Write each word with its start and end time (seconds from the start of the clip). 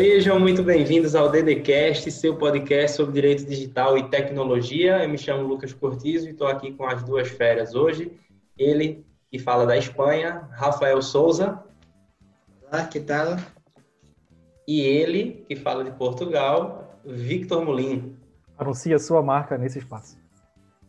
Sejam 0.00 0.38
muito 0.38 0.62
bem-vindos 0.62 1.16
ao 1.16 1.28
DDCast, 1.28 2.08
seu 2.12 2.36
podcast 2.36 2.96
sobre 2.96 3.14
direito 3.14 3.44
digital 3.44 3.98
e 3.98 4.08
tecnologia. 4.08 5.02
Eu 5.02 5.08
me 5.08 5.18
chamo 5.18 5.42
Lucas 5.42 5.72
Cortizo 5.72 6.28
e 6.28 6.30
estou 6.30 6.46
aqui 6.46 6.72
com 6.72 6.86
as 6.86 7.02
duas 7.02 7.26
férias 7.26 7.74
hoje. 7.74 8.12
Ele, 8.56 9.04
que 9.28 9.40
fala 9.40 9.66
da 9.66 9.76
Espanha, 9.76 10.48
Rafael 10.52 11.02
Souza. 11.02 11.60
Olá, 12.62 12.84
que 12.84 13.00
tal? 13.00 13.38
E 14.68 14.82
ele, 14.82 15.44
que 15.48 15.56
fala 15.56 15.82
de 15.82 15.90
Portugal, 15.90 16.96
Victor 17.04 17.64
Molin. 17.64 18.16
Anuncia 18.56 18.94
a 18.94 19.00
sua 19.00 19.20
marca 19.20 19.58
nesse 19.58 19.80
espaço. 19.80 20.16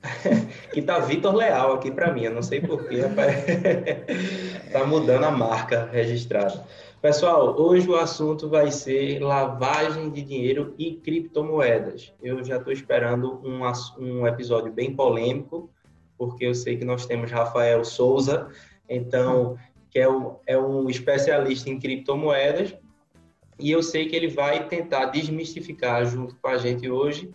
que 0.71 0.83
tá 0.83 0.99
Vitor 0.99 1.33
Leal 1.33 1.73
aqui 1.73 1.89
para 1.89 2.13
mim, 2.13 2.25
eu 2.25 2.33
não 2.33 2.43
sei 2.43 2.61
porquê, 2.61 3.01
tá 4.71 4.85
mudando 4.85 5.23
a 5.23 5.31
marca 5.31 5.89
registrada. 5.91 6.63
Pessoal, 7.01 7.57
hoje 7.57 7.89
o 7.89 7.95
assunto 7.95 8.49
vai 8.49 8.71
ser 8.71 9.19
lavagem 9.19 10.09
de 10.09 10.21
dinheiro 10.21 10.75
e 10.77 10.95
criptomoedas. 10.95 12.13
Eu 12.21 12.43
já 12.43 12.57
estou 12.57 12.73
esperando 12.73 13.41
um, 13.41 13.61
um 13.97 14.27
episódio 14.27 14.69
bem 14.69 14.93
polêmico, 14.93 15.69
porque 16.17 16.45
eu 16.45 16.53
sei 16.53 16.75
que 16.75 16.83
nós 16.83 17.05
temos 17.05 17.31
Rafael 17.31 17.85
Souza, 17.85 18.49
então, 18.89 19.57
que 19.89 19.97
é, 19.97 20.09
um, 20.09 20.35
é 20.45 20.57
um 20.57 20.89
especialista 20.89 21.69
em 21.69 21.79
criptomoedas, 21.79 22.75
e 23.57 23.71
eu 23.71 23.81
sei 23.81 24.09
que 24.09 24.15
ele 24.15 24.27
vai 24.27 24.67
tentar 24.67 25.05
desmistificar 25.05 26.05
junto 26.05 26.35
com 26.35 26.47
a 26.49 26.57
gente 26.57 26.89
hoje 26.89 27.33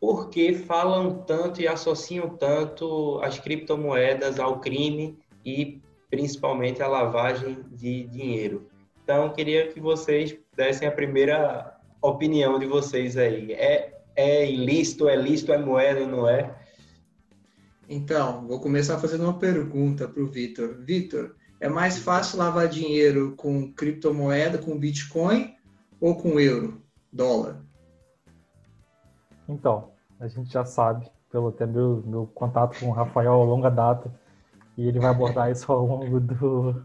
porque 0.00 0.52
falam 0.54 1.22
tanto 1.22 1.62
e 1.62 1.68
associam 1.68 2.30
tanto 2.30 3.20
as 3.22 3.38
criptomoedas 3.38 4.40
ao 4.40 4.58
crime 4.58 5.16
e 5.44 5.80
principalmente 6.10 6.82
a 6.82 6.88
lavagem 6.88 7.64
de 7.70 8.04
dinheiro. 8.04 8.68
Então, 9.12 9.28
queria 9.28 9.68
que 9.68 9.78
vocês 9.78 10.34
dessem 10.56 10.88
a 10.88 10.90
primeira 10.90 11.78
opinião 12.00 12.58
de 12.58 12.64
vocês 12.64 13.14
aí. 13.18 13.52
É, 13.52 14.00
é 14.16 14.50
ilícito, 14.50 15.06
é 15.06 15.14
lícito, 15.14 15.52
é 15.52 15.58
moeda, 15.58 16.06
não 16.06 16.26
é? 16.26 16.58
Então, 17.86 18.46
vou 18.48 18.58
começar 18.58 18.98
fazendo 18.98 19.24
uma 19.24 19.38
pergunta 19.38 20.08
para 20.08 20.22
o 20.22 20.26
Vitor. 20.26 20.78
Vitor, 20.78 21.36
é 21.60 21.68
mais 21.68 21.98
fácil 21.98 22.38
lavar 22.38 22.68
dinheiro 22.68 23.34
com 23.36 23.70
criptomoeda, 23.74 24.56
com 24.56 24.78
Bitcoin 24.78 25.54
ou 26.00 26.16
com 26.16 26.40
euro, 26.40 26.80
dólar? 27.12 27.60
Então, 29.46 29.90
a 30.18 30.26
gente 30.26 30.50
já 30.50 30.64
sabe, 30.64 31.06
pelo 31.30 31.48
até 31.48 31.66
meu, 31.66 32.02
meu 32.06 32.26
contato 32.28 32.80
com 32.80 32.86
o 32.86 32.92
Rafael 32.92 33.34
a 33.34 33.44
longa 33.44 33.68
data, 33.68 34.10
e 34.74 34.88
ele 34.88 34.98
vai 34.98 35.10
abordar 35.10 35.50
isso 35.50 35.70
ao 35.70 35.84
longo 35.84 36.18
do, 36.18 36.82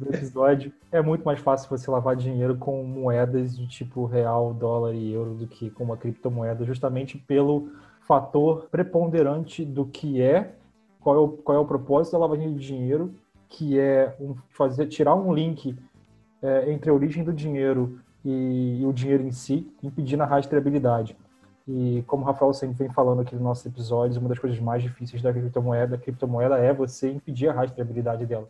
do 0.00 0.14
episódio. 0.14 0.72
É 0.90 1.00
muito 1.02 1.24
mais 1.24 1.38
fácil 1.38 1.68
você 1.68 1.90
lavar 1.90 2.16
dinheiro 2.16 2.56
com 2.56 2.82
moedas 2.82 3.56
de 3.56 3.66
tipo 3.66 4.06
real, 4.06 4.54
dólar 4.54 4.94
e 4.94 5.12
euro 5.12 5.34
do 5.34 5.46
que 5.46 5.70
com 5.70 5.84
uma 5.84 5.96
criptomoeda, 5.96 6.64
justamente 6.64 7.18
pelo 7.18 7.68
fator 8.00 8.66
preponderante 8.70 9.64
do 9.64 9.84
que 9.84 10.20
é, 10.20 10.54
qual 11.00 11.16
é 11.16 11.18
o, 11.18 11.28
qual 11.28 11.58
é 11.58 11.60
o 11.60 11.66
propósito 11.66 12.12
da 12.12 12.18
lavagem 12.18 12.54
de 12.54 12.66
dinheiro, 12.66 13.14
que 13.48 13.78
é 13.78 14.16
um, 14.20 14.34
fazer 14.48 14.86
tirar 14.86 15.14
um 15.14 15.32
link 15.32 15.76
é, 16.42 16.72
entre 16.72 16.90
a 16.90 16.94
origem 16.94 17.22
do 17.22 17.32
dinheiro 17.32 18.00
e, 18.24 18.80
e 18.80 18.86
o 18.86 18.92
dinheiro 18.92 19.22
em 19.22 19.30
si, 19.30 19.70
impedindo 19.82 20.22
a 20.22 20.26
rastreabilidade. 20.26 21.16
E 21.68 22.02
como 22.06 22.24
o 22.24 22.26
Rafael 22.26 22.52
sempre 22.52 22.76
vem 22.76 22.90
falando 22.90 23.20
aqui 23.20 23.34
nos 23.34 23.44
nossos 23.44 23.64
episódios, 23.66 24.16
uma 24.16 24.28
das 24.28 24.38
coisas 24.38 24.58
mais 24.58 24.82
difíceis 24.82 25.22
da 25.22 25.32
criptomoeda, 25.32 25.98
criptomoeda 25.98 26.58
é 26.58 26.72
você 26.72 27.10
impedir 27.10 27.48
a 27.48 27.52
rastreabilidade 27.52 28.26
dela. 28.26 28.48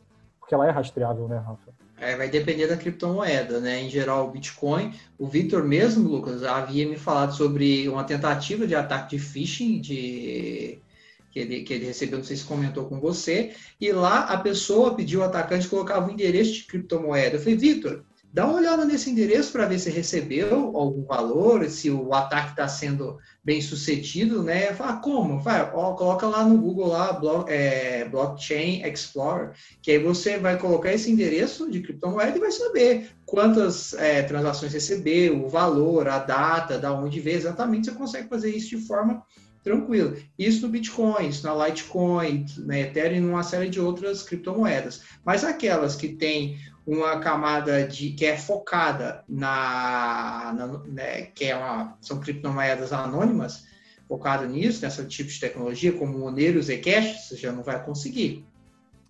Porque 0.50 0.56
ela 0.56 0.66
é 0.66 0.70
rastreável, 0.72 1.28
né, 1.28 1.36
Rafa? 1.36 1.70
É, 1.96 2.16
vai 2.16 2.28
depender 2.28 2.66
da 2.66 2.76
criptomoeda, 2.76 3.60
né? 3.60 3.82
Em 3.82 3.88
geral, 3.88 4.26
o 4.26 4.32
Bitcoin. 4.32 4.92
O 5.16 5.28
Victor 5.28 5.62
mesmo, 5.62 6.08
Lucas, 6.08 6.42
havia 6.42 6.88
me 6.88 6.96
falado 6.96 7.32
sobre 7.36 7.88
uma 7.88 8.02
tentativa 8.02 8.66
de 8.66 8.74
ataque 8.74 9.16
de 9.16 9.22
phishing, 9.22 9.80
de 9.80 10.80
que 11.30 11.38
ele, 11.38 11.62
que 11.62 11.72
ele 11.72 11.86
recebeu, 11.86 12.18
não 12.18 12.24
sei 12.24 12.36
se 12.36 12.42
comentou 12.42 12.86
com 12.86 12.98
você, 12.98 13.54
e 13.80 13.92
lá 13.92 14.24
a 14.24 14.38
pessoa 14.38 14.96
pediu, 14.96 15.20
o 15.20 15.22
atacante 15.22 15.68
colocava 15.68 16.08
o 16.08 16.10
endereço 16.10 16.52
de 16.54 16.64
criptomoeda. 16.64 17.36
Eu 17.36 17.40
falei, 17.40 17.56
Victor, 17.56 18.04
Dá 18.32 18.46
uma 18.46 18.58
olhada 18.58 18.84
nesse 18.84 19.10
endereço 19.10 19.50
para 19.50 19.66
ver 19.66 19.80
se 19.80 19.90
recebeu 19.90 20.76
algum 20.76 21.04
valor, 21.04 21.68
se 21.68 21.90
o 21.90 22.14
ataque 22.14 22.50
está 22.50 22.68
sendo 22.68 23.18
bem 23.42 23.60
sucedido, 23.60 24.40
né? 24.40 24.72
Fala, 24.72 24.98
como? 24.98 25.40
Vai, 25.40 25.68
ó, 25.74 25.94
coloca 25.94 26.28
lá 26.28 26.44
no 26.44 26.56
Google 26.56 26.86
lá, 26.86 27.20
é, 27.48 28.04
Blockchain 28.04 28.82
Explorer, 28.86 29.50
que 29.82 29.90
aí 29.90 29.98
você 29.98 30.38
vai 30.38 30.56
colocar 30.56 30.92
esse 30.92 31.10
endereço 31.10 31.68
de 31.68 31.80
criptomoeda 31.80 32.36
e 32.36 32.40
vai 32.40 32.52
saber 32.52 33.10
quantas 33.26 33.94
é, 33.94 34.22
transações 34.22 34.72
recebeu, 34.72 35.44
o 35.44 35.48
valor, 35.48 36.06
a 36.06 36.20
data, 36.20 36.78
da 36.78 36.92
onde 36.94 37.18
veio 37.18 37.36
exatamente, 37.36 37.90
você 37.90 37.96
consegue 37.96 38.28
fazer 38.28 38.54
isso 38.54 38.68
de 38.68 38.86
forma 38.86 39.24
tranquila. 39.62 40.14
Isso 40.38 40.62
no 40.62 40.72
Bitcoin, 40.72 41.28
isso 41.28 41.46
na 41.46 41.66
Litecoin, 41.66 42.46
na 42.58 42.78
Ethereum 42.78 43.16
e 43.16 43.20
numa 43.20 43.42
série 43.42 43.68
de 43.68 43.80
outras 43.80 44.22
criptomoedas. 44.22 45.02
Mas 45.24 45.44
aquelas 45.44 45.96
que 45.96 46.08
têm 46.08 46.58
uma 46.90 47.20
camada 47.20 47.86
de 47.86 48.10
que 48.10 48.26
é 48.26 48.36
focada 48.36 49.22
na, 49.28 50.52
na 50.56 50.66
né, 50.88 51.22
que 51.22 51.44
é 51.44 51.56
uma, 51.56 51.96
são 52.00 52.18
criptomoedas 52.18 52.92
anônimas, 52.92 53.64
focada 54.08 54.44
nisso, 54.44 54.82
nessa 54.82 55.04
tipo 55.04 55.30
de 55.30 55.38
tecnologia, 55.38 55.92
como 55.92 56.18
Monero 56.18 56.58
e 56.58 56.62
Zcash, 56.62 57.28
você 57.28 57.36
já 57.36 57.52
não 57.52 57.62
vai 57.62 57.82
conseguir. 57.84 58.44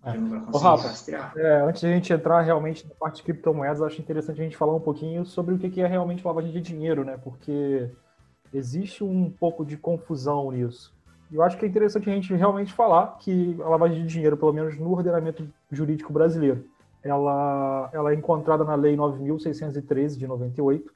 É. 0.03 0.15
não 0.15 0.29
vai 0.29 0.39
conseguir 0.41 1.15
Rafa. 1.15 1.39
É, 1.39 1.61
antes 1.63 1.81
de 1.81 1.87
a 1.87 1.91
gente 1.91 2.13
entrar 2.13 2.41
realmente 2.41 2.87
na 2.87 2.93
parte 2.93 3.17
de 3.17 3.23
criptomoedas, 3.23 3.81
acho 3.81 3.99
interessante 3.99 4.39
a 4.39 4.43
gente 4.43 4.57
falar 4.57 4.75
um 4.75 4.79
pouquinho 4.79 5.25
sobre 5.25 5.55
o 5.55 5.57
que 5.57 5.81
é 5.81 5.87
realmente 5.87 6.25
lavagem 6.25 6.51
de 6.51 6.61
dinheiro, 6.61 7.03
né? 7.03 7.17
Porque 7.23 7.89
existe 8.53 9.03
um 9.03 9.27
pouco 9.27 9.65
de 9.65 9.75
confusão 9.75 10.51
nisso. 10.51 10.93
E 11.31 11.35
eu 11.35 11.41
acho 11.41 11.57
que 11.57 11.65
é 11.65 11.67
interessante 11.67 12.09
a 12.09 12.13
gente 12.13 12.31
realmente 12.35 12.73
falar 12.73 13.17
que 13.17 13.57
a 13.61 13.69
lavagem 13.69 14.03
de 14.03 14.07
dinheiro, 14.07 14.37
pelo 14.37 14.53
menos 14.53 14.77
no 14.77 14.91
ordenamento 14.91 15.47
jurídico 15.71 16.13
brasileiro, 16.13 16.65
ela, 17.03 17.89
ela 17.93 18.11
é 18.11 18.15
encontrada 18.15 18.63
na 18.63 18.75
Lei 18.75 18.95
9.613 18.95 20.17
de 20.17 20.27
98 20.27 20.93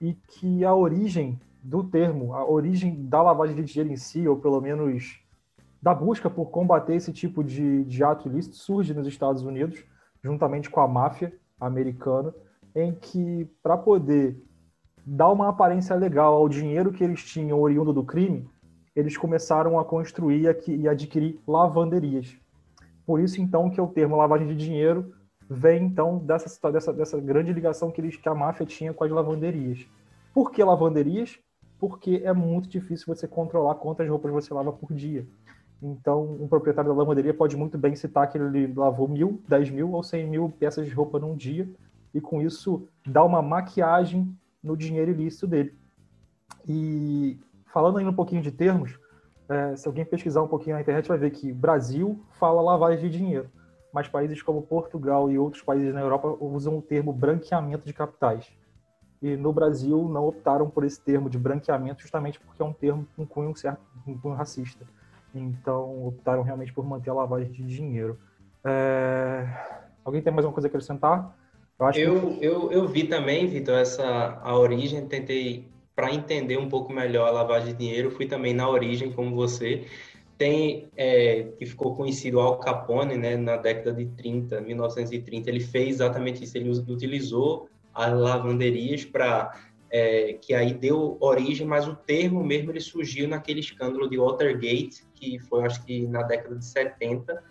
e 0.00 0.14
que 0.14 0.64
a 0.64 0.74
origem 0.74 1.38
do 1.62 1.82
termo, 1.82 2.34
a 2.34 2.48
origem 2.48 3.06
da 3.06 3.22
lavagem 3.22 3.56
de 3.56 3.64
dinheiro 3.64 3.92
em 3.92 3.96
si, 3.96 4.26
ou 4.26 4.36
pelo 4.36 4.60
menos 4.60 5.20
da 5.82 5.94
busca 5.94 6.30
por 6.30 6.46
combater 6.46 6.94
esse 6.94 7.12
tipo 7.12 7.42
de, 7.42 7.84
de 7.84 8.04
ato 8.04 8.28
ilícito, 8.28 8.56
surge 8.56 8.94
nos 8.94 9.06
Estados 9.06 9.42
Unidos, 9.42 9.84
juntamente 10.22 10.70
com 10.70 10.80
a 10.80 10.88
máfia 10.88 11.32
americana, 11.60 12.34
em 12.74 12.92
que, 12.92 13.48
para 13.62 13.76
poder 13.76 14.40
dar 15.04 15.30
uma 15.30 15.48
aparência 15.48 15.94
legal 15.94 16.34
ao 16.34 16.48
dinheiro 16.48 16.92
que 16.92 17.02
eles 17.02 17.22
tinham 17.22 17.60
oriundo 17.60 17.92
do 17.92 18.04
crime, 18.04 18.48
eles 18.94 19.16
começaram 19.16 19.78
a 19.78 19.84
construir 19.84 20.52
e 20.68 20.88
adquirir 20.88 21.38
lavanderias. 21.46 22.36
Por 23.04 23.20
isso, 23.20 23.40
então, 23.40 23.70
que 23.70 23.80
o 23.80 23.86
termo 23.86 24.16
lavagem 24.16 24.48
de 24.48 24.56
dinheiro 24.56 25.14
vem 25.48 25.84
então 25.84 26.18
dessa, 26.18 26.70
dessa, 26.70 26.92
dessa 26.92 27.20
grande 27.20 27.52
ligação 27.52 27.90
que, 27.90 28.00
eles, 28.00 28.16
que 28.16 28.28
a 28.28 28.34
máfia 28.34 28.66
tinha 28.66 28.92
com 28.92 29.04
as 29.04 29.10
lavanderias. 29.10 29.86
Por 30.34 30.50
que 30.50 30.62
lavanderias? 30.62 31.38
Porque 31.78 32.22
é 32.24 32.32
muito 32.32 32.68
difícil 32.68 33.06
você 33.14 33.28
controlar 33.28 33.76
quantas 33.76 34.08
roupas 34.08 34.32
você 34.32 34.52
lava 34.52 34.72
por 34.72 34.92
dia. 34.92 35.26
Então, 35.82 36.24
um 36.40 36.48
proprietário 36.48 36.90
da 36.90 36.96
lavanderia 36.96 37.34
pode 37.34 37.56
muito 37.56 37.76
bem 37.76 37.94
citar 37.94 38.28
que 38.28 38.38
ele 38.38 38.72
lavou 38.74 39.06
mil, 39.06 39.42
dez 39.46 39.68
mil 39.70 39.92
ou 39.92 40.02
cem 40.02 40.26
mil 40.26 40.48
peças 40.48 40.86
de 40.86 40.92
roupa 40.92 41.18
num 41.18 41.36
dia, 41.36 41.68
e 42.14 42.20
com 42.20 42.40
isso 42.40 42.88
dá 43.06 43.22
uma 43.22 43.42
maquiagem 43.42 44.34
no 44.62 44.76
dinheiro 44.76 45.10
ilícito 45.10 45.46
dele. 45.46 45.74
E 46.66 47.38
falando 47.66 47.98
ainda 47.98 48.10
um 48.10 48.14
pouquinho 48.14 48.40
de 48.40 48.50
termos, 48.50 48.98
é, 49.48 49.76
se 49.76 49.86
alguém 49.86 50.04
pesquisar 50.04 50.42
um 50.42 50.48
pouquinho 50.48 50.76
na 50.76 50.82
internet 50.82 51.06
vai 51.06 51.18
ver 51.18 51.30
que 51.30 51.52
Brasil 51.52 52.18
fala 52.32 52.62
lavagem 52.62 53.08
de 53.10 53.18
dinheiro 53.18 53.50
mas 53.96 54.08
países 54.08 54.42
como 54.42 54.60
Portugal 54.60 55.30
e 55.30 55.38
outros 55.38 55.62
países 55.62 55.94
na 55.94 56.02
Europa 56.02 56.28
usam 56.38 56.76
o 56.76 56.82
termo 56.82 57.14
branqueamento 57.14 57.86
de 57.86 57.94
capitais. 57.94 58.52
E 59.22 59.38
no 59.38 59.54
Brasil 59.54 60.06
não 60.06 60.28
optaram 60.28 60.68
por 60.68 60.84
esse 60.84 61.00
termo 61.00 61.30
de 61.30 61.38
branqueamento 61.38 62.02
justamente 62.02 62.38
porque 62.38 62.60
é 62.60 62.64
um 62.66 62.74
termo 62.74 63.08
com 63.16 63.24
cunho 63.24 63.56
certo, 63.56 63.80
com 64.04 64.18
cunho 64.18 64.34
racista. 64.34 64.84
Então 65.34 66.08
optaram 66.08 66.42
realmente 66.42 66.74
por 66.74 66.84
manter 66.84 67.08
a 67.08 67.14
lavagem 67.14 67.50
de 67.50 67.62
dinheiro. 67.64 68.18
É... 68.62 69.48
Alguém 70.04 70.20
tem 70.20 70.30
mais 70.30 70.44
alguma 70.44 70.52
coisa 70.52 70.66
a 70.66 70.68
acrescentar? 70.68 71.34
Eu, 71.80 71.88
eu, 71.94 72.20
que... 72.20 72.44
eu, 72.44 72.72
eu, 72.72 72.86
vi 72.86 73.04
também, 73.04 73.46
Vitor, 73.46 73.76
essa 73.78 74.38
a 74.42 74.54
origem, 74.58 75.08
tentei 75.08 75.70
para 75.94 76.12
entender 76.12 76.58
um 76.58 76.68
pouco 76.68 76.92
melhor 76.92 77.28
a 77.28 77.30
lavagem 77.30 77.72
de 77.72 77.78
dinheiro, 77.78 78.10
fui 78.10 78.26
também 78.26 78.52
na 78.52 78.68
origem 78.68 79.10
como 79.10 79.34
você 79.34 79.86
tem 80.38 80.88
é, 80.96 81.44
que 81.58 81.64
ficou 81.64 81.94
conhecido 81.94 82.40
Al 82.40 82.58
Capone, 82.58 83.16
né, 83.16 83.36
na 83.36 83.56
década 83.56 83.92
de 83.92 84.06
30, 84.06 84.60
1930, 84.60 85.48
ele 85.48 85.60
fez 85.60 85.96
exatamente 85.96 86.44
isso, 86.44 86.56
ele 86.56 86.70
utilizou 86.70 87.68
as 87.94 88.12
lavanderias 88.12 89.04
para 89.04 89.58
é, 89.90 90.34
que 90.34 90.52
aí 90.52 90.74
deu 90.74 91.16
origem, 91.20 91.66
mas 91.66 91.88
o 91.88 91.94
termo 91.94 92.44
mesmo 92.44 92.70
ele 92.70 92.80
surgiu 92.80 93.26
naquele 93.26 93.60
escândalo 93.60 94.08
de 94.08 94.18
Watergate, 94.18 95.04
que 95.14 95.38
foi 95.38 95.64
acho 95.64 95.84
que 95.84 96.06
na 96.06 96.22
década 96.22 96.56
de 96.56 96.64
70, 96.64 97.42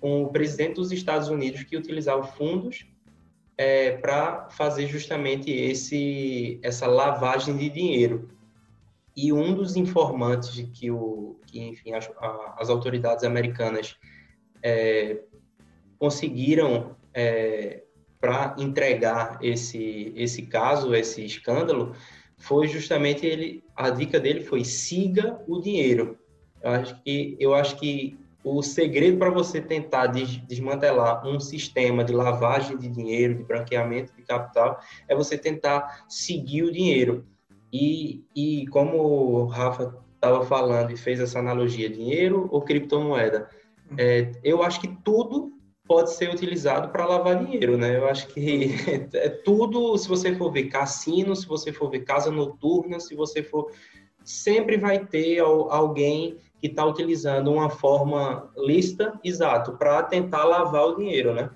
com 0.00 0.24
o 0.24 0.28
presidente 0.28 0.74
dos 0.74 0.90
Estados 0.90 1.28
Unidos 1.28 1.62
que 1.62 1.76
utilizava 1.76 2.24
fundos 2.24 2.86
é, 3.56 3.92
para 3.92 4.48
fazer 4.50 4.88
justamente 4.88 5.50
esse, 5.50 6.58
essa 6.62 6.86
lavagem 6.86 7.56
de 7.56 7.68
dinheiro. 7.68 8.28
E 9.16 9.32
um 9.32 9.54
dos 9.54 9.76
informantes 9.76 10.52
de 10.52 10.64
que, 10.64 10.90
o, 10.90 11.38
que 11.46 11.60
enfim, 11.60 11.92
as, 11.92 12.10
as 12.56 12.70
autoridades 12.70 13.24
americanas 13.24 13.96
é, 14.62 15.20
conseguiram 15.98 16.96
é, 17.12 17.82
para 18.20 18.54
entregar 18.58 19.38
esse, 19.42 20.12
esse 20.16 20.42
caso, 20.42 20.94
esse 20.94 21.24
escândalo, 21.24 21.94
foi 22.38 22.68
justamente 22.68 23.26
ele, 23.26 23.62
a 23.76 23.90
dica 23.90 24.18
dele 24.18 24.40
foi 24.40 24.64
siga 24.64 25.40
o 25.46 25.60
dinheiro. 25.60 26.18
Eu 26.62 26.70
acho 26.70 27.02
que, 27.02 27.36
eu 27.38 27.54
acho 27.54 27.76
que 27.76 28.18
o 28.44 28.62
segredo 28.62 29.18
para 29.18 29.30
você 29.30 29.60
tentar 29.60 30.06
desmantelar 30.06 31.26
um 31.26 31.38
sistema 31.38 32.02
de 32.02 32.12
lavagem 32.12 32.76
de 32.76 32.88
dinheiro, 32.88 33.36
de 33.36 33.44
branqueamento 33.44 34.12
de 34.16 34.22
capital, 34.22 34.80
é 35.06 35.14
você 35.14 35.38
tentar 35.38 36.04
seguir 36.08 36.64
o 36.64 36.72
dinheiro. 36.72 37.24
E, 37.72 38.24
e 38.34 38.66
como 38.68 38.98
o 38.98 39.46
Rafa 39.46 39.96
estava 40.14 40.44
falando 40.44 40.92
e 40.92 40.96
fez 40.96 41.18
essa 41.20 41.38
analogia, 41.38 41.88
dinheiro 41.88 42.48
ou 42.50 42.60
criptomoeda, 42.62 43.48
é, 43.96 44.32
eu 44.44 44.62
acho 44.62 44.80
que 44.80 44.88
tudo 45.02 45.52
pode 45.86 46.12
ser 46.12 46.30
utilizado 46.30 46.90
para 46.90 47.06
lavar 47.06 47.44
dinheiro, 47.44 47.76
né? 47.76 47.96
Eu 47.96 48.08
acho 48.08 48.28
que 48.28 48.74
é 49.14 49.28
tudo, 49.28 49.96
se 49.96 50.08
você 50.08 50.34
for 50.34 50.52
ver 50.52 50.64
cassino, 50.64 51.34
se 51.34 51.46
você 51.46 51.72
for 51.72 51.90
ver 51.90 52.00
casa 52.00 52.30
noturna, 52.30 53.00
se 53.00 53.14
você 53.14 53.42
for 53.42 53.70
sempre 54.24 54.76
vai 54.76 55.04
ter 55.04 55.40
alguém 55.40 56.36
que 56.60 56.68
está 56.68 56.84
utilizando 56.84 57.50
uma 57.50 57.68
forma 57.68 58.50
lista, 58.56 59.18
exato, 59.24 59.72
para 59.72 60.02
tentar 60.04 60.44
lavar 60.44 60.86
o 60.86 60.96
dinheiro, 60.96 61.34
né? 61.34 61.50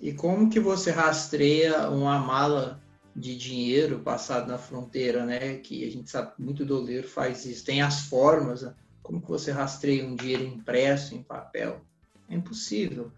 E 0.00 0.12
como 0.12 0.48
que 0.48 0.60
você 0.60 0.90
rastreia 0.90 1.88
uma 1.88 2.18
mala 2.18 2.81
de 3.14 3.36
dinheiro 3.36 3.98
passado 4.00 4.48
na 4.48 4.58
fronteira, 4.58 5.24
né? 5.24 5.56
Que 5.56 5.86
a 5.86 5.90
gente 5.90 6.10
sabe 6.10 6.32
muito 6.38 6.64
doleiro 6.64 7.06
faz 7.06 7.44
isso. 7.44 7.64
Tem 7.64 7.82
as 7.82 8.06
formas. 8.06 8.62
Né? 8.62 8.74
Como 9.02 9.20
que 9.20 9.28
você 9.28 9.50
rastreia 9.50 10.06
um 10.06 10.16
dinheiro 10.16 10.44
impresso 10.44 11.14
em 11.14 11.22
papel? 11.22 11.80
É 12.28 12.34
impossível. 12.34 13.10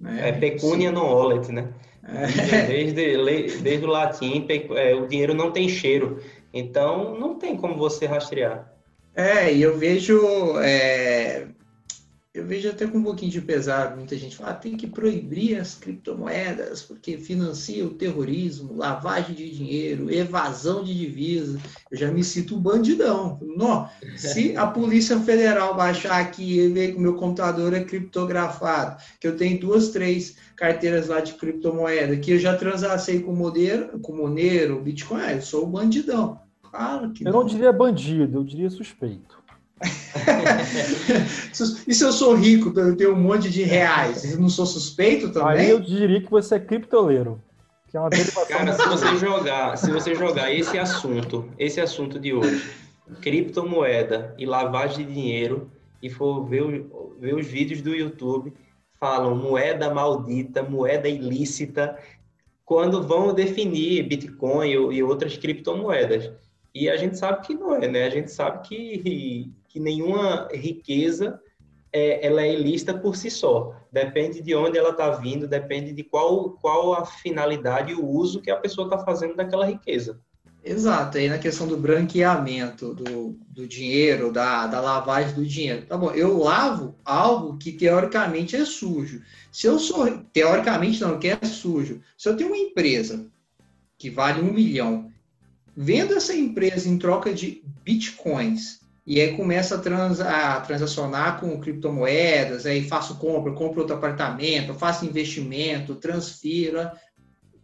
Né? 0.00 0.28
É 0.28 0.32
pecúnia 0.32 0.90
no 0.90 1.04
wallet, 1.04 1.50
né? 1.52 1.72
É. 2.02 2.66
Desde, 2.66 3.62
desde 3.62 3.86
o 3.86 3.88
latim, 3.88 4.46
é, 4.76 4.94
o 4.94 5.06
dinheiro 5.06 5.34
não 5.34 5.52
tem 5.52 5.68
cheiro. 5.68 6.20
Então, 6.52 7.18
não 7.18 7.38
tem 7.38 7.56
como 7.56 7.76
você 7.76 8.06
rastrear. 8.06 8.72
É, 9.14 9.52
e 9.52 9.62
eu 9.62 9.78
vejo, 9.78 10.58
é, 10.58 11.46
eu 12.34 12.46
vejo 12.46 12.70
até 12.70 12.86
com 12.86 12.96
um 12.96 13.02
pouquinho 13.02 13.30
de 13.30 13.42
pesar, 13.42 13.94
muita 13.94 14.16
gente 14.16 14.36
fala, 14.36 14.52
ah, 14.52 14.54
tem 14.54 14.74
que 14.74 14.86
proibir 14.86 15.60
as 15.60 15.74
criptomoedas, 15.74 16.80
porque 16.80 17.18
financia 17.18 17.84
o 17.84 17.90
terrorismo, 17.90 18.74
lavagem 18.74 19.34
de 19.34 19.50
dinheiro, 19.50 20.10
evasão 20.10 20.82
de 20.82 20.94
divisas. 20.94 21.60
Eu 21.90 21.98
já 21.98 22.10
me 22.10 22.24
sinto 22.24 22.56
um 22.56 22.60
bandidão. 22.60 23.38
Não, 23.42 23.86
se 24.16 24.56
a 24.56 24.66
Polícia 24.66 25.20
Federal 25.20 25.76
baixar 25.76 26.22
aqui 26.22 26.58
e 26.58 26.68
ver 26.68 26.92
que 26.92 26.98
o 26.98 27.02
meu 27.02 27.16
computador 27.16 27.74
é 27.74 27.84
criptografado, 27.84 28.96
que 29.20 29.28
eu 29.28 29.36
tenho 29.36 29.60
duas, 29.60 29.90
três 29.90 30.36
carteiras 30.56 31.08
lá 31.08 31.20
de 31.20 31.34
criptomoeda, 31.34 32.16
que 32.16 32.30
eu 32.30 32.38
já 32.38 32.56
transacei 32.56 33.20
com 33.20 33.32
o 33.32 33.36
Monero, 33.36 33.98
com 33.98 34.16
Monero, 34.16 34.80
Bitcoin, 34.80 35.20
ah, 35.20 35.34
eu 35.34 35.42
sou 35.42 35.66
um 35.66 35.70
bandidão. 35.70 36.40
Claro 36.62 37.10
que 37.12 37.26
eu 37.26 37.30
não. 37.30 37.40
não 37.40 37.46
diria 37.46 37.70
bandido, 37.70 38.38
eu 38.38 38.44
diria 38.44 38.70
suspeito. 38.70 39.41
e 41.86 41.94
se 41.94 42.04
eu 42.04 42.12
sou 42.12 42.34
rico, 42.34 42.72
eu 42.78 42.96
tenho 42.96 43.14
um 43.14 43.20
monte 43.20 43.50
de 43.50 43.62
reais, 43.62 44.32
eu 44.32 44.40
não 44.40 44.48
sou 44.48 44.66
suspeito 44.66 45.32
também? 45.32 45.60
Aí 45.60 45.70
eu 45.70 45.80
diria 45.80 46.20
que 46.20 46.30
você 46.30 46.56
é 46.56 46.60
criptoleiro. 46.60 47.40
Que 47.90 47.96
é 47.96 48.00
uma 48.00 48.10
Cara, 48.48 48.72
se 48.72 48.88
você 48.88 49.16
jogar, 49.16 49.76
se 49.76 49.90
você 49.90 50.14
jogar 50.14 50.52
esse 50.52 50.78
assunto, 50.78 51.48
esse 51.58 51.80
assunto 51.80 52.18
de 52.18 52.32
hoje, 52.32 52.64
criptomoeda 53.20 54.34
e 54.38 54.46
lavagem 54.46 55.06
de 55.06 55.12
dinheiro, 55.12 55.70
e 56.02 56.08
for 56.08 56.44
ver, 56.44 56.86
ver 57.18 57.34
os 57.34 57.46
vídeos 57.46 57.82
do 57.82 57.94
YouTube, 57.94 58.52
falam 58.98 59.36
moeda 59.36 59.92
maldita, 59.92 60.62
moeda 60.62 61.08
ilícita, 61.08 61.98
quando 62.64 63.02
vão 63.02 63.34
definir 63.34 64.04
Bitcoin 64.04 64.70
e 64.70 65.02
outras 65.02 65.36
criptomoedas. 65.36 66.30
E 66.74 66.88
a 66.88 66.96
gente 66.96 67.18
sabe 67.18 67.46
que 67.46 67.54
não 67.54 67.74
é, 67.74 67.86
né? 67.86 68.04
A 68.04 68.10
gente 68.10 68.30
sabe 68.30 68.66
que, 68.66 69.52
que 69.68 69.78
nenhuma 69.78 70.48
riqueza 70.52 71.40
é, 71.92 72.26
ela 72.26 72.42
é 72.42 72.54
ilícita 72.54 72.94
por 72.94 73.14
si 73.14 73.30
só. 73.30 73.76
Depende 73.92 74.40
de 74.40 74.54
onde 74.54 74.78
ela 74.78 74.90
está 74.90 75.10
vindo, 75.10 75.46
depende 75.46 75.92
de 75.92 76.02
qual, 76.02 76.50
qual 76.52 76.94
a 76.94 77.04
finalidade 77.04 77.92
e 77.92 77.94
o 77.94 78.06
uso 78.06 78.40
que 78.40 78.50
a 78.50 78.56
pessoa 78.56 78.86
está 78.86 78.98
fazendo 78.98 79.36
daquela 79.36 79.66
riqueza. 79.66 80.18
Exato, 80.64 81.18
aí 81.18 81.28
na 81.28 81.38
questão 81.38 81.66
do 81.66 81.76
branqueamento 81.76 82.94
do, 82.94 83.36
do 83.48 83.66
dinheiro, 83.66 84.32
da, 84.32 84.66
da 84.68 84.80
lavagem 84.80 85.34
do 85.34 85.44
dinheiro. 85.44 85.84
Tá 85.86 85.96
bom, 85.96 86.12
eu 86.12 86.38
lavo 86.38 86.94
algo 87.04 87.58
que 87.58 87.72
teoricamente 87.72 88.54
é 88.54 88.64
sujo. 88.64 89.22
Se 89.50 89.66
eu 89.66 89.78
sou, 89.78 90.06
teoricamente 90.32 91.00
não, 91.00 91.18
que 91.18 91.28
é 91.28 91.44
sujo. 91.44 92.00
Se 92.16 92.28
eu 92.28 92.36
tenho 92.36 92.50
uma 92.50 92.56
empresa 92.56 93.26
que 93.98 94.08
vale 94.08 94.40
um 94.40 94.52
milhão 94.52 95.11
Vendo 95.76 96.14
essa 96.14 96.34
empresa 96.34 96.88
em 96.88 96.98
troca 96.98 97.32
de 97.32 97.62
bitcoins, 97.82 98.80
e 99.06 99.20
aí 99.20 99.36
começa 99.36 99.74
a, 99.74 99.78
trans, 99.78 100.20
a 100.20 100.60
transacionar 100.60 101.40
com 101.40 101.58
criptomoedas, 101.58 102.66
aí 102.66 102.86
faço 102.86 103.16
compra, 103.16 103.52
compro 103.52 103.80
outro 103.80 103.96
apartamento, 103.96 104.74
faço 104.74 105.04
investimento, 105.04 105.96
transfira. 105.96 106.92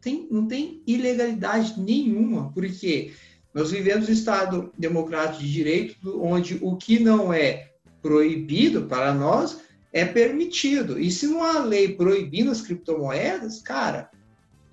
Tem, 0.01 0.27
não 0.31 0.49
tem 0.49 0.83
ilegalidade 0.87 1.79
nenhuma, 1.79 2.53
porque 2.53 3.13
nós 3.55 3.71
vivemos 3.71 4.09
um 4.09 4.13
Estado 4.13 4.73
democrático 4.77 5.43
de 5.43 5.53
direito, 5.53 6.21
onde 6.23 6.59
o 6.61 6.77
que 6.77 6.99
não 6.99 7.33
é 7.33 7.71
proibido 8.03 8.87
para 8.87 9.15
nós 9.15 9.61
é 9.93 10.05
permitido. 10.05 10.99
E 10.99 11.11
se 11.11 11.27
não 11.27 11.43
há 11.43 11.61
lei 11.61 11.95
proibindo 11.95 12.51
as 12.51 12.61
criptomoedas, 12.61 13.61
cara, 13.61 14.11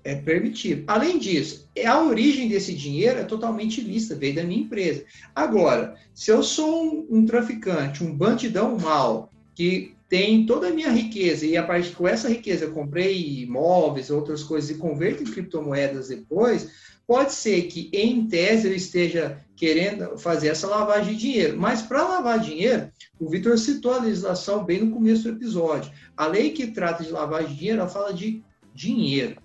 é 0.06 0.14
permitido. 0.14 0.84
Além 0.86 1.18
disso, 1.18 1.68
a 1.84 2.00
origem 2.00 2.48
desse 2.48 2.72
dinheiro 2.72 3.18
é 3.18 3.24
totalmente 3.24 3.80
ilícita, 3.80 4.14
veio 4.14 4.36
da 4.36 4.44
minha 4.44 4.62
empresa. 4.62 5.04
Agora, 5.34 5.96
se 6.14 6.30
eu 6.30 6.42
sou 6.44 6.84
um, 6.84 7.06
um 7.18 7.26
traficante, 7.26 8.04
um 8.04 8.14
bandidão 8.14 8.78
mal, 8.78 9.32
que 9.54 9.96
tem 10.08 10.46
toda 10.46 10.68
a 10.68 10.72
minha 10.72 10.90
riqueza 10.90 11.44
e 11.44 11.56
a 11.56 11.64
partir 11.64 11.96
com 11.96 12.06
essa 12.06 12.28
riqueza 12.28 12.66
eu 12.66 12.72
comprei 12.72 13.42
imóveis, 13.42 14.08
outras 14.08 14.44
coisas 14.44 14.70
e 14.70 14.74
converto 14.74 15.24
em 15.24 15.26
criptomoedas 15.26 16.06
depois, 16.06 16.70
pode 17.04 17.32
ser 17.32 17.62
que 17.62 17.90
em 17.92 18.28
tese 18.28 18.68
eu 18.68 18.74
esteja 18.74 19.40
querendo 19.56 20.16
fazer 20.18 20.48
essa 20.48 20.68
lavagem 20.68 21.14
de 21.14 21.20
dinheiro. 21.20 21.58
Mas 21.58 21.82
para 21.82 22.06
lavar 22.06 22.38
dinheiro, 22.38 22.88
o 23.18 23.28
Vitor 23.28 23.58
citou 23.58 23.92
a 23.92 24.00
legislação 24.00 24.64
bem 24.64 24.84
no 24.84 24.92
começo 24.92 25.24
do 25.24 25.30
episódio. 25.30 25.90
A 26.16 26.28
lei 26.28 26.50
que 26.50 26.68
trata 26.68 27.02
de 27.02 27.10
lavagem 27.10 27.48
de 27.48 27.56
dinheiro, 27.56 27.80
ela 27.80 27.88
fala 27.88 28.12
de 28.12 28.44
dinheiro 28.72 29.36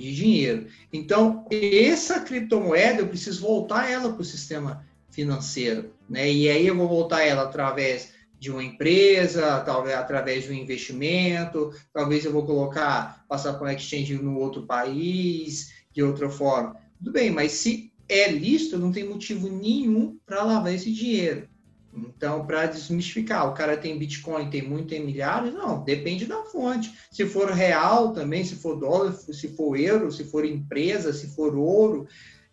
de 0.00 0.14
dinheiro. 0.14 0.66
Então, 0.92 1.46
essa 1.50 2.20
criptomoeda, 2.20 3.00
eu 3.00 3.08
preciso 3.08 3.42
voltar 3.42 3.90
ela 3.90 4.12
para 4.12 4.22
o 4.22 4.24
sistema 4.24 4.84
financeiro, 5.10 5.92
né? 6.08 6.30
E 6.30 6.48
aí 6.48 6.66
eu 6.66 6.76
vou 6.76 6.88
voltar 6.88 7.22
ela 7.22 7.42
através 7.42 8.14
de 8.38 8.50
uma 8.50 8.62
empresa, 8.62 9.60
talvez 9.60 9.96
através 9.96 10.44
de 10.44 10.50
um 10.50 10.54
investimento, 10.54 11.72
talvez 11.92 12.24
eu 12.24 12.32
vou 12.32 12.44
colocar, 12.44 13.24
passar 13.28 13.54
para 13.54 13.68
um 13.68 13.70
exchange 13.70 14.14
no 14.16 14.38
outro 14.38 14.66
país, 14.66 15.72
de 15.92 16.02
outra 16.02 16.28
forma. 16.28 16.76
Tudo 16.98 17.12
bem, 17.12 17.30
mas 17.30 17.52
se 17.52 17.90
é 18.08 18.30
lícito, 18.30 18.78
não 18.78 18.92
tem 18.92 19.08
motivo 19.08 19.48
nenhum 19.48 20.18
para 20.26 20.44
lavar 20.44 20.74
esse 20.74 20.92
dinheiro. 20.92 21.48
Então, 21.96 22.46
para 22.46 22.66
desmistificar, 22.66 23.48
o 23.48 23.54
cara 23.54 23.76
tem 23.76 23.98
Bitcoin, 23.98 24.50
tem 24.50 24.60
muito, 24.60 24.88
tem 24.88 25.04
milhares? 25.04 25.54
Não, 25.54 25.82
depende 25.82 26.26
da 26.26 26.42
fonte. 26.44 26.92
Se 27.10 27.24
for 27.24 27.50
real 27.50 28.12
também, 28.12 28.44
se 28.44 28.56
for 28.56 28.76
dólar, 28.76 29.12
se 29.12 29.48
for 29.48 29.78
euro, 29.78 30.12
se 30.12 30.24
for 30.24 30.44
empresa, 30.44 31.12
se 31.12 31.34
for 31.34 31.56
ouro, 31.56 32.06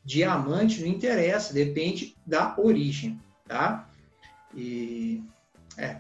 diamante, 0.04 0.82
não 0.82 0.88
interessa, 0.88 1.54
depende 1.54 2.16
da 2.26 2.56
origem, 2.58 3.20
tá? 3.46 3.90
E. 4.56 5.22
É. 5.78 5.98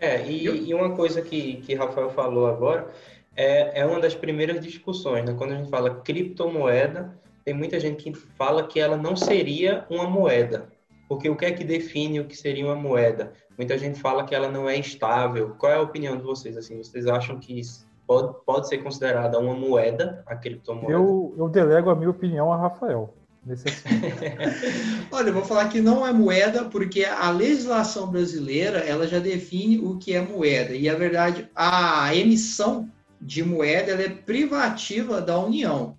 É, 0.00 0.30
e, 0.30 0.44
e 0.44 0.72
uma 0.72 0.94
coisa 0.94 1.20
que, 1.20 1.56
que 1.56 1.74
Rafael 1.74 2.10
falou 2.10 2.46
agora 2.46 2.88
é, 3.34 3.80
é 3.80 3.86
uma 3.86 4.00
das 4.00 4.14
primeiras 4.14 4.60
discussões, 4.64 5.24
né? 5.24 5.34
Quando 5.36 5.52
a 5.52 5.56
gente 5.56 5.70
fala 5.70 6.00
criptomoeda, 6.02 7.18
tem 7.44 7.54
muita 7.54 7.80
gente 7.80 8.04
que 8.04 8.12
fala 8.12 8.66
que 8.66 8.78
ela 8.78 8.96
não 8.96 9.16
seria 9.16 9.84
uma 9.88 10.08
moeda, 10.08 10.68
porque 11.08 11.28
o 11.28 11.36
que 11.36 11.46
é 11.46 11.52
que 11.52 11.64
define 11.64 12.20
o 12.20 12.26
que 12.26 12.36
seria 12.36 12.66
uma 12.66 12.76
moeda? 12.76 13.32
Muita 13.56 13.78
gente 13.78 13.98
fala 13.98 14.24
que 14.24 14.34
ela 14.34 14.50
não 14.50 14.68
é 14.68 14.76
estável. 14.76 15.54
Qual 15.58 15.72
é 15.72 15.76
a 15.76 15.82
opinião 15.82 16.16
de 16.16 16.22
vocês? 16.22 16.56
Assim, 16.56 16.76
vocês 16.76 17.06
acham 17.06 17.38
que 17.38 17.60
pode, 18.06 18.34
pode 18.44 18.68
ser 18.68 18.78
considerada 18.78 19.38
uma 19.38 19.54
moeda, 19.54 20.22
a 20.26 20.36
criptomoeda? 20.36 20.92
Eu, 20.92 21.34
eu 21.36 21.48
delego 21.48 21.90
a 21.90 21.96
minha 21.96 22.10
opinião 22.10 22.52
a 22.52 22.56
Rafael. 22.56 23.12
Nesse 23.44 23.64
Olha, 25.10 25.28
eu 25.28 25.32
vou 25.32 25.44
falar 25.44 25.68
que 25.68 25.80
não 25.80 26.06
é 26.06 26.12
moeda, 26.12 26.66
porque 26.66 27.04
a 27.04 27.30
legislação 27.30 28.08
brasileira 28.08 28.78
ela 28.78 29.08
já 29.08 29.18
define 29.18 29.78
o 29.78 29.96
que 29.96 30.14
é 30.14 30.20
moeda. 30.20 30.74
E 30.74 30.88
a 30.88 30.94
verdade, 30.94 31.48
a 31.54 32.14
emissão 32.14 32.88
de 33.20 33.42
moeda 33.42 33.92
é 33.92 34.08
privativa 34.08 35.20
da 35.20 35.38
União. 35.38 35.97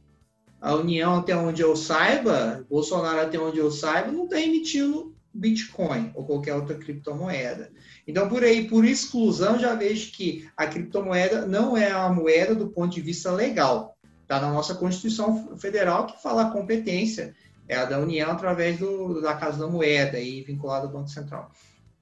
A 0.62 0.76
União, 0.76 1.18
até 1.18 1.36
onde 1.36 1.62
eu 1.62 1.76
saiba, 1.76 2.66
Bolsonaro, 2.70 3.22
até 3.22 3.40
onde 3.40 3.58
eu 3.58 3.72
saiba, 3.72 4.12
não 4.12 4.26
está 4.26 4.40
emitindo 4.40 5.16
Bitcoin 5.34 6.12
ou 6.14 6.26
qualquer 6.26 6.56
outra 6.56 6.76
criptomoeda. 6.76 7.72
Então, 8.08 8.28
por 8.28 8.44
aí, 8.44 8.68
por 8.68 8.84
exclusão, 8.84 9.58
já 9.58 9.76
vejo 9.76 10.12
que 10.12 10.50
a 10.58 10.68
criptomoeda 10.68 11.46
não 11.46 11.78
é 11.78 11.92
a 11.92 12.10
moeda 12.10 12.54
do 12.54 12.68
ponto 12.68 12.94
de 12.94 13.02
vista 13.02 13.32
legal. 13.32 13.96
Está 14.24 14.42
na 14.42 14.52
nossa 14.52 14.76
Constituição 14.76 15.58
Federal 15.58 16.08
que 16.08 16.22
fala 16.22 16.44
a 16.44 16.52
competência 16.52 17.34
é 17.70 17.78
a 17.78 17.86
da 17.86 18.00
União 18.00 18.32
através 18.32 18.80
do, 18.80 19.22
da 19.22 19.36
Casa 19.36 19.60
da 19.60 19.68
Moeda 19.68 20.20
e 20.20 20.42
vinculada 20.42 20.88
ao 20.88 20.92
Banco 20.92 21.08
Central. 21.08 21.52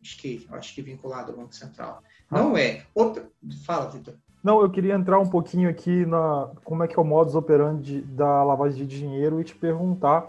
Acho 0.02 0.18
que, 0.18 0.48
acho 0.50 0.74
que 0.74 0.82
vinculado 0.82 1.32
ao 1.32 1.38
Banco 1.38 1.54
Central. 1.54 2.02
Não 2.32 2.56
ah. 2.56 2.62
é. 2.62 2.86
Outra... 2.96 3.30
Fala, 3.66 3.92
Vitor. 3.92 4.16
Não, 4.44 4.62
eu 4.62 4.70
queria 4.70 4.94
entrar 4.94 5.20
um 5.20 5.28
pouquinho 5.28 5.70
aqui 5.70 6.06
na 6.06 6.50
como 6.64 6.84
é 6.84 6.88
que 6.88 6.98
é 6.98 7.02
o 7.02 7.06
modus 7.06 7.36
operandi 7.36 8.02
da 8.02 8.44
lavagem 8.44 8.86
de 8.86 9.00
dinheiro 9.00 9.42
e 9.42 9.44
te 9.44 9.56
perguntar 9.56 10.26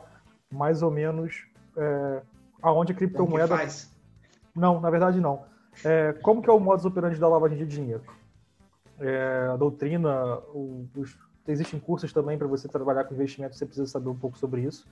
mais 0.50 0.82
ou 0.82 0.90
menos 0.90 1.46
é, 1.76 2.22
aonde 2.62 2.92
a 2.92 2.94
criptomoeda. 2.94 3.48
Como 3.48 3.58
faz? 3.60 3.90
Não, 4.54 4.80
na 4.80 4.90
verdade 4.90 5.20
não. 5.20 5.44
É, 5.84 6.12
como 6.14 6.42
que 6.42 6.50
é 6.50 6.52
o 6.52 6.58
modus 6.58 6.84
operandi 6.84 7.20
da 7.20 7.28
lavagem 7.28 7.58
de 7.58 7.66
dinheiro? 7.66 8.02
É, 8.98 9.50
a 9.52 9.56
doutrina, 9.56 10.38
os, 10.94 11.16
existem 11.46 11.78
cursos 11.78 12.12
também 12.12 12.36
para 12.36 12.46
você 12.46 12.66
trabalhar 12.66 13.04
com 13.04 13.14
investimento, 13.14 13.56
você 13.56 13.64
precisa 13.64 13.86
saber 13.86 14.08
um 14.08 14.16
pouco 14.16 14.36
sobre 14.36 14.62
isso. 14.62 14.86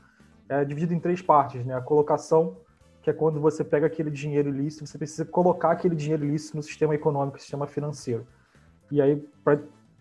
É 0.49 0.64
dividido 0.64 0.94
em 0.94 1.00
três 1.00 1.20
partes, 1.20 1.64
né? 1.64 1.75
A 1.75 1.80
colocação, 1.80 2.56
que 3.02 3.11
é 3.11 3.12
quando 3.12 3.40
você 3.40 3.64
pega 3.64 3.87
aquele 3.87 4.11
dinheiro 4.11 4.49
ilícito, 4.49 4.87
você 4.87 4.96
precisa 4.96 5.25
colocar 5.25 5.73
aquele 5.73 5.96
dinheiro 5.96 6.25
ilícito 6.25 6.56
no 6.56 6.62
sistema 6.62 6.94
econômico, 6.94 7.37
no 7.37 7.40
sistema 7.40 7.66
financeiro. 7.66 8.25
E 8.90 9.00
aí, 9.00 9.16
pra, 9.43 9.59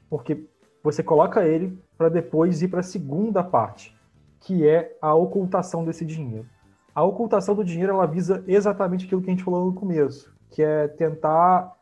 porque 0.09 0.45
você 0.83 1.01
coloca 1.03 1.45
ele 1.45 1.77
para 1.97 2.09
depois 2.09 2.61
ir 2.61 2.67
para 2.67 2.81
a 2.81 2.83
segunda 2.83 3.43
parte, 3.43 3.95
que 4.39 4.67
é 4.67 4.95
a 5.01 5.13
ocultação 5.13 5.83
desse 5.83 6.05
dinheiro. 6.05 6.47
A 6.93 7.03
ocultação 7.03 7.55
do 7.55 7.63
dinheiro 7.63 7.93
ela 7.93 8.05
visa 8.05 8.43
exatamente 8.47 9.05
aquilo 9.05 9.21
que 9.21 9.29
a 9.29 9.33
gente 9.33 9.43
falou 9.43 9.65
no 9.65 9.73
começo, 9.73 10.33
que 10.49 10.61
é 10.61 10.87
tentar 10.87 11.75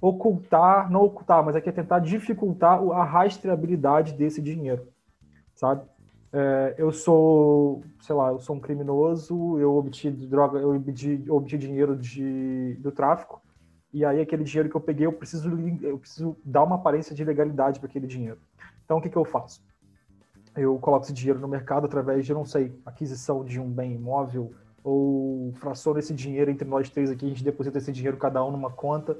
ocultar, 0.00 0.90
não 0.90 1.04
ocultar, 1.04 1.44
mas 1.44 1.54
é 1.54 1.60
que 1.60 1.68
é 1.68 1.72
tentar 1.72 1.98
dificultar 1.98 2.82
a 2.92 3.04
rastreabilidade 3.04 4.14
desse 4.14 4.40
dinheiro, 4.40 4.88
sabe? 5.54 5.82
É, 6.32 6.74
eu 6.78 6.90
sou, 6.90 7.82
sei 8.00 8.16
lá, 8.16 8.30
eu 8.30 8.38
sou 8.38 8.56
um 8.56 8.60
criminoso, 8.60 9.58
eu 9.60 9.76
obtive 9.76 10.26
droga, 10.26 10.58
eu 10.58 10.74
obtive, 10.74 11.30
obtive 11.30 11.66
dinheiro 11.66 11.94
de, 11.94 12.74
do 12.80 12.90
tráfico, 12.90 13.40
e 13.92 14.04
aí 14.04 14.20
aquele 14.20 14.42
dinheiro 14.42 14.70
que 14.70 14.76
eu 14.76 14.80
peguei, 14.80 15.06
eu 15.06 15.12
preciso, 15.12 15.50
eu 15.82 15.98
preciso 15.98 16.36
dar 16.44 16.62
uma 16.62 16.76
aparência 16.76 17.14
de 17.14 17.24
legalidade 17.24 17.78
para 17.78 17.88
aquele 17.88 18.06
dinheiro. 18.06 18.38
Então, 18.84 18.98
o 18.98 19.00
que, 19.00 19.10
que 19.10 19.16
eu 19.16 19.24
faço? 19.24 19.62
Eu 20.56 20.78
coloco 20.78 21.04
esse 21.04 21.12
dinheiro 21.12 21.38
no 21.38 21.48
mercado 21.48 21.86
através 21.86 22.24
de, 22.24 22.32
não 22.32 22.44
sei, 22.44 22.78
aquisição 22.86 23.44
de 23.44 23.60
um 23.60 23.68
bem 23.68 23.94
imóvel, 23.94 24.52
ou 24.82 25.52
fraciono 25.54 25.98
esse 25.98 26.12
dinheiro 26.12 26.50
entre 26.50 26.66
nós 26.66 26.88
três 26.90 27.10
aqui, 27.10 27.26
a 27.26 27.28
gente 27.28 27.44
deposita 27.44 27.78
esse 27.78 27.92
dinheiro 27.92 28.16
cada 28.16 28.44
um 28.44 28.50
numa 28.50 28.70
conta 28.70 29.16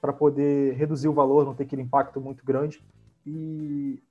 para 0.00 0.12
poder 0.12 0.74
reduzir 0.74 1.08
o 1.08 1.12
valor, 1.12 1.44
não 1.44 1.54
ter 1.54 1.64
aquele 1.64 1.82
impacto 1.82 2.20
muito 2.20 2.44
grande. 2.44 2.82
E 3.26 4.02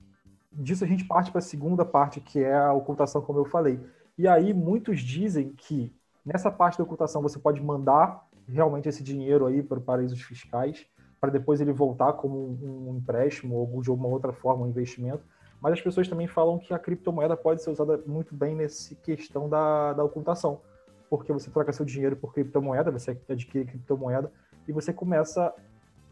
disso 0.51 0.83
a 0.83 0.87
gente 0.87 1.05
parte 1.05 1.31
para 1.31 1.39
a 1.39 1.43
segunda 1.43 1.83
parte, 1.83 2.21
que 2.21 2.39
é 2.39 2.55
a 2.55 2.73
ocultação, 2.73 3.21
como 3.21 3.39
eu 3.39 3.45
falei. 3.45 3.79
E 4.17 4.27
aí 4.27 4.53
muitos 4.53 5.01
dizem 5.01 5.49
que 5.49 5.91
nessa 6.25 6.51
parte 6.51 6.77
da 6.77 6.83
ocultação 6.83 7.21
você 7.21 7.39
pode 7.39 7.61
mandar 7.61 8.25
realmente 8.53 8.89
esse 8.89 9.03
dinheiro 9.03 9.45
aí 9.45 9.63
para 9.63 9.79
paraísos 9.79 10.21
fiscais, 10.21 10.85
para 11.19 11.29
depois 11.29 11.61
ele 11.61 11.71
voltar 11.71 12.13
como 12.13 12.57
um, 12.61 12.97
empréstimo 12.97 13.55
ou 13.55 13.81
de 13.81 13.89
alguma 13.89 14.09
outra 14.09 14.33
forma 14.33 14.65
um 14.65 14.69
investimento. 14.69 15.23
Mas 15.61 15.73
as 15.73 15.81
pessoas 15.81 16.07
também 16.07 16.27
falam 16.27 16.57
que 16.57 16.73
a 16.73 16.79
criptomoeda 16.79 17.37
pode 17.37 17.61
ser 17.61 17.69
usada 17.69 18.01
muito 18.07 18.33
bem 18.33 18.55
nessa 18.55 18.95
questão 18.95 19.47
da, 19.47 19.93
da 19.93 20.03
ocultação, 20.03 20.61
porque 21.09 21.31
você 21.31 21.51
troca 21.51 21.71
seu 21.71 21.85
dinheiro 21.85 22.15
por 22.15 22.33
criptomoeda, 22.33 22.89
você 22.89 23.19
adquire 23.29 23.65
criptomoeda 23.65 24.31
e 24.67 24.71
você 24.71 24.91
começa. 24.91 25.53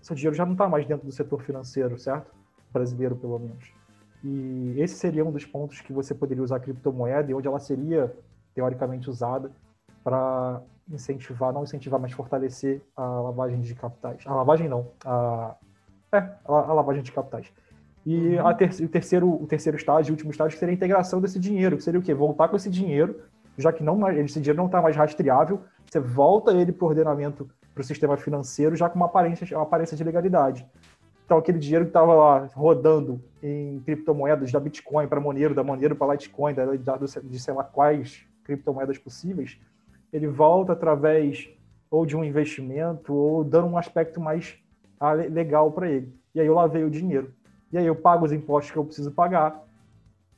Seu 0.01 0.15
dinheiro 0.15 0.36
já 0.36 0.46
não 0.46 0.53
está 0.53 0.69
mais 0.69 0.86
dentro 0.86 1.05
do 1.05 1.12
setor 1.12 1.41
financeiro, 1.41 1.98
certo? 1.98 2.31
Brasileiro, 2.72 3.15
pelo 3.15 3.39
menos. 3.39 3.74
E 4.24 4.75
esse 4.77 4.96
seria 4.96 5.25
um 5.25 5.31
dos 5.31 5.46
pontos 5.46 5.81
que 5.81 5.91
você 5.91 6.13
poderia 6.13 6.43
usar 6.43 6.58
a 6.58 6.60
criptomoeda 6.60 7.31
e 7.31 7.34
onde 7.34 7.48
ela 7.48 7.60
seria 7.60 8.15
teoricamente 8.53 9.10
usada 9.10 9.51
para 10.03 10.62
incentivar, 10.91 11.53
não 11.53 11.63
incentivar, 11.63 12.00
mas 12.00 12.12
fortalecer 12.12 12.81
a 12.96 13.03
lavagem 13.03 13.60
de 13.62 13.75
capitais. 13.75 14.24
A 14.25 14.36
lavagem 14.36 14.67
não, 14.67 14.88
a, 15.05 15.55
é, 16.12 16.29
a, 16.46 16.74
lavagem 16.74 17.03
de 17.03 17.12
capitais. 17.12 17.51
E 18.05 18.38
uhum. 18.38 18.55
ter, 18.55 18.69
o, 18.81 18.88
terceiro, 18.88 19.43
o 19.43 19.46
terceiro 19.46 19.77
estágio, 19.77 20.12
o 20.12 20.13
último 20.13 20.31
estágio, 20.31 20.58
seria 20.58 20.74
a 20.74 20.75
integração 20.75 21.22
desse 21.22 21.39
dinheiro, 21.39 21.77
que 21.77 21.84
seria 21.84 22.00
o 22.00 22.03
quê? 22.03 22.13
Voltar 22.13 22.48
com 22.48 22.55
esse 22.55 22.69
dinheiro, 22.69 23.22
já 23.58 23.72
que 23.72 23.84
não, 23.84 24.10
esse 24.12 24.39
dinheiro 24.39 24.58
não 24.58 24.65
está 24.65 24.81
mais 24.81 24.96
rastreável, 24.96 25.62
você 25.86 26.00
volta 26.00 26.51
ele 26.51 26.72
para 26.72 26.86
o 26.86 26.88
ordenamento, 26.88 27.50
para 27.74 27.81
o 27.81 27.84
sistema 27.84 28.17
financeiro, 28.17 28.75
já 28.75 28.89
com 28.89 28.96
uma 28.96 29.05
aparência, 29.05 29.55
uma 29.55 29.63
aparência 29.63 29.96
de 29.96 30.03
legalidade. 30.03 30.65
Então, 31.25 31.38
aquele 31.38 31.60
dinheiro 31.60 31.86
que 31.86 31.89
estava 31.89 32.13
lá 32.15 32.50
rodando 32.55 33.22
em 33.43 33.79
criptomoedas 33.81 34.51
da 34.51 34.60
Bitcoin 34.60 35.08
para 35.08 35.19
Monero, 35.19 35.53
da 35.53 35.63
Monero 35.63 35.96
para 35.96 36.13
Litecoin, 36.13 36.55
da, 36.55 36.65
da, 36.65 36.98
de 36.98 37.39
sei 37.39 37.53
lá 37.53 37.63
quais 37.63 38.25
criptomoedas 38.43 38.98
possíveis, 38.98 39.60
ele 40.11 40.27
volta 40.27 40.73
através 40.73 41.49
ou 41.89 42.05
de 42.05 42.15
um 42.15 42.23
investimento 42.23 43.13
ou 43.13 43.43
dando 43.43 43.67
um 43.67 43.77
aspecto 43.77 44.19
mais 44.19 44.57
ah, 44.99 45.13
legal 45.13 45.71
para 45.71 45.89
ele. 45.89 46.13
E 46.33 46.39
aí 46.39 46.47
eu 46.47 46.53
lavei 46.53 46.83
o 46.83 46.89
dinheiro. 46.89 47.33
E 47.71 47.77
aí 47.77 47.85
eu 47.85 47.95
pago 47.95 48.25
os 48.25 48.31
impostos 48.31 48.71
que 48.71 48.77
eu 48.77 48.85
preciso 48.85 49.11
pagar, 49.11 49.63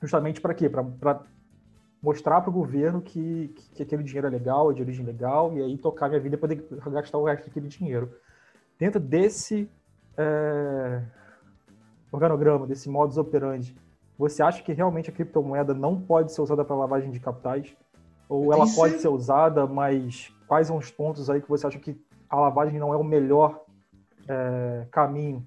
justamente 0.01 0.41
para 0.41 0.53
quê? 0.53 0.69
Para 0.69 1.21
mostrar 2.01 2.41
para 2.41 2.49
o 2.49 2.53
governo 2.53 3.01
que, 3.01 3.49
que, 3.49 3.69
que, 3.75 3.83
aquele 3.83 4.03
dinheiro 4.03 4.27
é 4.27 4.29
legal, 4.29 4.71
é 4.71 4.73
de 4.73 4.81
origem 4.81 5.05
legal, 5.05 5.53
e 5.53 5.61
aí 5.61 5.77
tocar 5.77 6.09
minha 6.09 6.19
vida 6.19 6.35
e 6.35 6.39
poder 6.39 6.67
gastar 6.91 7.17
o 7.17 7.25
resto 7.25 7.45
daquele 7.45 7.67
dinheiro. 7.67 8.11
Dentro 8.77 8.99
desse 8.99 9.69
é, 10.17 11.01
organograma, 12.11 12.65
desse 12.65 12.89
modus 12.89 13.17
operandi, 13.17 13.75
você 14.17 14.43
acha 14.43 14.61
que 14.61 14.73
realmente 14.73 15.09
a 15.09 15.13
criptomoeda 15.13 15.73
não 15.73 15.99
pode 15.99 16.33
ser 16.33 16.41
usada 16.41 16.65
para 16.65 16.75
lavagem 16.75 17.11
de 17.11 17.19
capitais? 17.19 17.75
Ou 18.31 18.53
ela 18.53 18.65
pode 18.65 19.01
ser 19.01 19.09
usada, 19.09 19.67
mas 19.67 20.31
quais 20.47 20.67
são 20.67 20.77
os 20.77 20.89
pontos 20.89 21.29
aí 21.29 21.41
que 21.41 21.50
você 21.50 21.67
acha 21.67 21.77
que 21.77 22.00
a 22.29 22.39
lavagem 22.39 22.79
não 22.79 22.93
é 22.93 22.95
o 22.95 23.03
melhor 23.03 23.65
é, 24.25 24.88
caminho? 24.89 25.45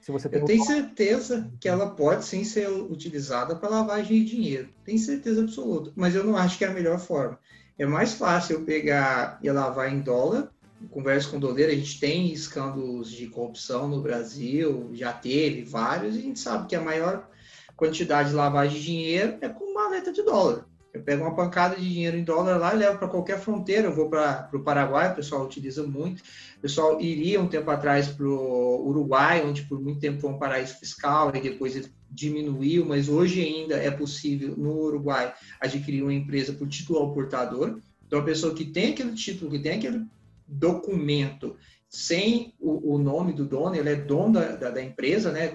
Se 0.00 0.12
você 0.12 0.28
tem 0.28 0.38
Eu 0.38 0.46
tenho 0.46 0.64
certeza 0.64 1.50
que 1.60 1.68
ela 1.68 1.90
pode 1.90 2.24
sim 2.24 2.44
ser 2.44 2.68
utilizada 2.68 3.56
para 3.56 3.68
lavagem 3.68 4.22
de 4.22 4.36
dinheiro. 4.36 4.68
Tenho 4.84 5.00
certeza 5.00 5.42
absoluta. 5.42 5.90
Mas 5.96 6.14
eu 6.14 6.22
não 6.22 6.36
acho 6.36 6.56
que 6.58 6.64
é 6.64 6.68
a 6.68 6.72
melhor 6.72 7.00
forma. 7.00 7.40
É 7.76 7.84
mais 7.86 8.14
fácil 8.14 8.58
eu 8.58 8.64
pegar 8.64 9.40
e 9.42 9.50
lavar 9.50 9.92
em 9.92 9.98
dólar. 9.98 10.48
Converso 10.92 11.28
com 11.28 11.38
o 11.38 11.40
Doleiro, 11.40 11.72
a 11.72 11.74
gente 11.74 11.98
tem 11.98 12.32
escândalos 12.32 13.10
de 13.10 13.26
corrupção 13.26 13.88
no 13.88 14.00
Brasil, 14.00 14.90
já 14.92 15.12
teve 15.12 15.64
vários, 15.64 16.14
e 16.14 16.18
a 16.18 16.22
gente 16.22 16.38
sabe 16.38 16.68
que 16.68 16.76
a 16.76 16.80
maior 16.80 17.28
quantidade 17.76 18.28
de 18.28 18.34
lavagem 18.36 18.78
de 18.78 18.84
dinheiro 18.84 19.38
é 19.40 19.48
com 19.48 19.74
maleta 19.74 20.12
de 20.12 20.22
dólar. 20.22 20.66
Eu 20.92 21.02
pego 21.02 21.22
uma 21.22 21.34
pancada 21.34 21.76
de 21.76 21.88
dinheiro 21.88 22.16
em 22.18 22.24
dólar 22.24 22.58
lá 22.58 22.74
e 22.74 22.78
levo 22.78 22.98
para 22.98 23.08
qualquer 23.08 23.40
fronteira. 23.40 23.88
Eu 23.88 23.94
vou 23.94 24.10
para 24.10 24.50
o 24.52 24.60
Paraguai, 24.60 25.10
o 25.10 25.14
pessoal 25.14 25.44
utiliza 25.44 25.82
muito. 25.86 26.20
O 26.58 26.60
pessoal 26.60 27.00
iria 27.00 27.40
um 27.40 27.48
tempo 27.48 27.70
atrás 27.70 28.08
para 28.08 28.26
o 28.26 28.86
Uruguai, 28.86 29.42
onde 29.44 29.62
por 29.62 29.80
muito 29.80 30.00
tempo 30.00 30.20
foi 30.20 30.30
um 30.30 30.38
paraíso 30.38 30.78
fiscal, 30.78 31.34
e 31.34 31.40
depois 31.40 31.90
diminuiu, 32.10 32.84
mas 32.84 33.08
hoje 33.08 33.40
ainda 33.40 33.76
é 33.76 33.90
possível 33.90 34.54
no 34.56 34.80
Uruguai 34.80 35.32
adquirir 35.58 36.02
uma 36.02 36.12
empresa 36.12 36.52
por 36.52 36.68
título 36.68 36.98
ao 36.98 37.14
portador. 37.14 37.80
Então, 38.06 38.20
a 38.20 38.24
pessoa 38.24 38.54
que 38.54 38.66
tem 38.66 38.92
aquele 38.92 39.14
título, 39.14 39.50
que 39.50 39.58
tem 39.58 39.78
aquele 39.78 40.04
documento 40.46 41.56
sem 41.88 42.54
o, 42.60 42.94
o 42.94 42.98
nome 42.98 43.32
do 43.32 43.46
dono, 43.46 43.74
ele 43.74 43.88
é 43.88 43.96
dono 43.96 44.34
da, 44.34 44.56
da, 44.56 44.70
da 44.70 44.82
empresa, 44.82 45.32
né, 45.32 45.48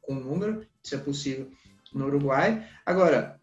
com 0.00 0.14
número, 0.14 0.66
isso 0.82 0.96
é 0.96 0.98
possível 0.98 1.48
no 1.92 2.06
Uruguai. 2.06 2.66
Agora, 2.84 3.39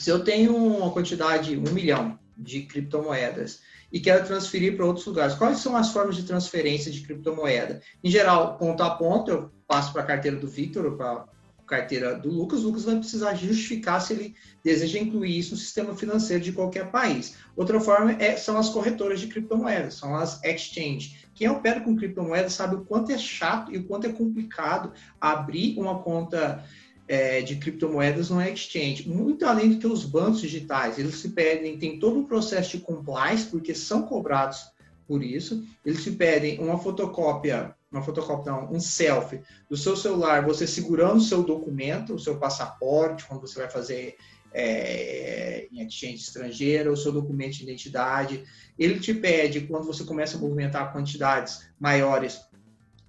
se 0.00 0.10
eu 0.10 0.24
tenho 0.24 0.56
uma 0.56 0.90
quantidade, 0.90 1.58
um 1.58 1.74
milhão 1.74 2.18
de 2.34 2.62
criptomoedas 2.62 3.60
e 3.92 4.00
quero 4.00 4.26
transferir 4.26 4.74
para 4.74 4.86
outros 4.86 5.04
lugares, 5.04 5.34
quais 5.34 5.58
são 5.58 5.76
as 5.76 5.90
formas 5.90 6.16
de 6.16 6.22
transferência 6.22 6.90
de 6.90 7.02
criptomoeda? 7.02 7.82
Em 8.02 8.10
geral, 8.10 8.56
ponto 8.56 8.82
a 8.82 8.90
ponto, 8.90 9.30
eu 9.30 9.50
passo 9.68 9.92
para 9.92 10.00
a 10.00 10.06
carteira 10.06 10.38
do 10.38 10.48
Victor 10.48 10.86
ou 10.86 10.96
para 10.96 11.12
a 11.12 11.26
carteira 11.66 12.14
do 12.14 12.30
Lucas, 12.30 12.60
o 12.60 12.68
Lucas 12.68 12.84
vai 12.84 12.96
precisar 12.96 13.34
justificar 13.34 14.00
se 14.00 14.14
ele 14.14 14.34
deseja 14.64 14.98
incluir 14.98 15.38
isso 15.38 15.50
no 15.50 15.58
sistema 15.58 15.94
financeiro 15.94 16.42
de 16.42 16.52
qualquer 16.52 16.90
país. 16.90 17.36
Outra 17.54 17.78
forma 17.78 18.12
é, 18.12 18.36
são 18.36 18.56
as 18.56 18.70
corretoras 18.70 19.20
de 19.20 19.26
criptomoedas, 19.26 19.94
são 19.94 20.16
as 20.16 20.42
exchange. 20.42 21.28
Quem 21.34 21.50
opera 21.50 21.80
com 21.82 21.94
criptomoedas 21.94 22.54
sabe 22.54 22.74
o 22.74 22.86
quanto 22.86 23.12
é 23.12 23.18
chato 23.18 23.70
e 23.70 23.76
o 23.76 23.84
quanto 23.84 24.06
é 24.06 24.12
complicado 24.12 24.94
abrir 25.20 25.78
uma 25.78 25.98
conta 25.98 26.64
é, 27.10 27.42
de 27.42 27.56
criptomoedas 27.56 28.30
não 28.30 28.40
é 28.40 28.52
exchange. 28.52 29.08
Muito 29.08 29.44
além 29.44 29.70
do 29.70 29.78
que 29.78 29.86
os 29.86 30.04
bancos 30.04 30.40
digitais, 30.40 30.96
eles 30.96 31.16
se 31.16 31.30
pedem, 31.30 31.76
tem 31.76 31.98
todo 31.98 32.20
um 32.20 32.24
processo 32.24 32.78
de 32.78 32.84
compliance, 32.84 33.46
porque 33.46 33.74
são 33.74 34.02
cobrados 34.02 34.60
por 35.08 35.20
isso. 35.20 35.66
Eles 35.84 36.04
se 36.04 36.12
pedem 36.12 36.60
uma 36.60 36.78
fotocópia 36.78 37.74
uma 37.90 38.02
fotocópia 38.02 38.52
não, 38.52 38.72
um 38.72 38.78
selfie 38.78 39.40
do 39.68 39.76
seu 39.76 39.96
celular, 39.96 40.44
você 40.44 40.64
segurando 40.64 41.16
o 41.16 41.20
seu 41.20 41.42
documento, 41.42 42.14
o 42.14 42.20
seu 42.20 42.38
passaporte, 42.38 43.24
quando 43.26 43.40
você 43.40 43.58
vai 43.58 43.68
fazer 43.68 44.14
é, 44.52 45.66
em 45.72 45.84
exchange 45.84 46.22
estrangeira, 46.22 46.92
o 46.92 46.96
seu 46.96 47.10
documento 47.10 47.54
de 47.54 47.64
identidade. 47.64 48.44
Ele 48.78 49.00
te 49.00 49.12
pede, 49.12 49.62
quando 49.62 49.86
você 49.86 50.04
começa 50.04 50.36
a 50.36 50.40
movimentar 50.40 50.92
quantidades 50.92 51.68
maiores, 51.80 52.40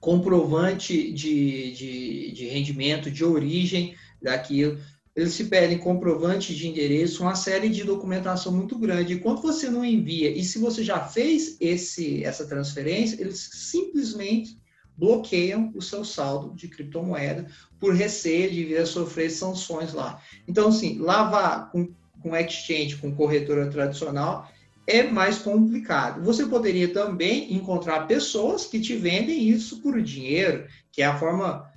comprovante 0.01 1.11
de, 1.13 1.71
de, 1.71 2.31
de 2.31 2.47
rendimento, 2.47 3.11
de 3.11 3.23
origem 3.23 3.95
daquilo. 4.21 4.79
Eles 5.15 5.37
te 5.37 5.43
pedem 5.43 5.77
comprovante 5.77 6.55
de 6.55 6.67
endereço, 6.67 7.21
uma 7.21 7.35
série 7.35 7.69
de 7.69 7.83
documentação 7.83 8.51
muito 8.51 8.77
grande. 8.79 9.13
E 9.13 9.19
quando 9.19 9.41
você 9.41 9.69
não 9.69 9.85
envia, 9.85 10.31
e 10.31 10.43
se 10.43 10.57
você 10.57 10.83
já 10.83 10.99
fez 11.01 11.55
esse, 11.59 12.23
essa 12.23 12.47
transferência, 12.47 13.21
eles 13.21 13.49
simplesmente 13.53 14.59
bloqueiam 14.97 15.71
o 15.75 15.81
seu 15.81 16.03
saldo 16.03 16.55
de 16.55 16.67
criptomoeda 16.67 17.47
por 17.79 17.93
receio 17.93 18.51
de 18.51 18.63
vir 18.63 18.77
a 18.79 18.85
sofrer 18.85 19.29
sanções 19.29 19.93
lá. 19.93 20.21
Então, 20.47 20.69
assim, 20.69 20.97
lavar 20.97 21.71
com, 21.71 21.93
com 22.21 22.35
exchange, 22.35 22.97
com 22.97 23.13
corretora 23.13 23.69
tradicional, 23.69 24.49
é 24.97 25.09
mais 25.09 25.39
complicado. 25.39 26.23
Você 26.23 26.45
poderia 26.45 26.91
também 26.91 27.53
encontrar 27.53 28.07
pessoas 28.07 28.65
que 28.65 28.79
te 28.79 28.95
vendem 28.95 29.47
isso 29.47 29.81
por 29.81 30.01
dinheiro, 30.01 30.65
que 30.91 31.01
é 31.01 31.05
a 31.05 31.17
forma 31.17 31.69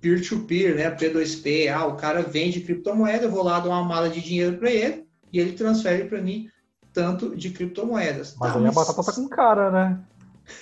peer-to-peer, 0.00 0.74
-peer, 0.74 0.76
né? 0.76 0.96
P2P. 0.96 1.68
Ah, 1.68 1.86
o 1.86 1.96
cara 1.96 2.22
vende 2.22 2.60
criptomoeda, 2.60 3.24
eu 3.24 3.30
vou 3.30 3.42
lá 3.42 3.60
dar 3.60 3.68
uma 3.68 3.84
mala 3.84 4.08
de 4.08 4.20
dinheiro 4.20 4.56
para 4.56 4.70
ele 4.70 5.06
e 5.32 5.38
ele 5.38 5.52
transfere 5.52 6.04
para 6.04 6.20
mim 6.20 6.48
tanto 6.92 7.36
de 7.36 7.50
criptomoedas. 7.50 8.34
Mas 8.38 8.52
tá, 8.52 8.58
aí 8.58 8.64
mas... 8.64 8.76
a 8.76 8.80
batata 8.80 9.02
tá 9.02 9.12
com 9.12 9.28
cara, 9.28 9.70
né? 9.70 9.98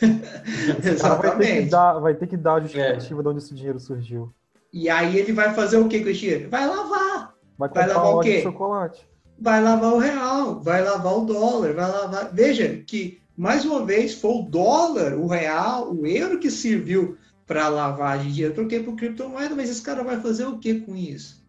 Exatamente. 0.82 1.36
Vai 1.36 1.38
ter, 1.38 1.62
que 1.62 1.70
dar, 1.70 1.92
vai 1.98 2.14
ter 2.14 2.26
que 2.26 2.36
dar 2.36 2.54
a 2.54 2.60
justificativa 2.60 3.20
é. 3.20 3.22
de 3.22 3.28
onde 3.28 3.38
esse 3.38 3.54
dinheiro 3.54 3.78
surgiu. 3.78 4.32
E 4.72 4.88
aí 4.88 5.16
ele 5.16 5.32
vai 5.32 5.54
fazer 5.54 5.76
o 5.76 5.88
que 5.88 6.02
com 6.02 6.08
esse 6.08 6.20
dinheiro? 6.20 6.50
Vai 6.50 6.66
lavar. 6.66 7.34
Vai, 7.56 7.68
vai 7.68 7.86
lavar 7.86 8.14
o 8.14 8.20
quê? 8.20 8.42
chocolate. 8.42 9.06
Vai 9.38 9.62
lavar 9.62 9.92
o 9.92 9.98
real, 9.98 10.60
vai 10.60 10.82
lavar 10.82 11.18
o 11.18 11.24
dólar, 11.24 11.74
vai 11.74 11.90
lavar. 11.90 12.32
Veja 12.32 12.82
que, 12.86 13.20
mais 13.36 13.64
uma 13.64 13.84
vez, 13.84 14.14
foi 14.14 14.30
o 14.30 14.42
dólar, 14.42 15.14
o 15.14 15.26
real, 15.26 15.92
o 15.92 16.06
euro 16.06 16.38
que 16.38 16.50
serviu 16.50 17.16
para 17.46 17.68
lavagem 17.68 18.28
de 18.28 18.34
dinheiro. 18.34 18.54
Troquei 18.54 18.82
por 18.82 18.96
criptomoeda, 18.96 19.54
mas 19.54 19.68
esse 19.68 19.82
cara 19.82 20.02
vai 20.02 20.20
fazer 20.20 20.46
o 20.46 20.58
que 20.58 20.80
com 20.80 20.96
isso? 20.96 21.44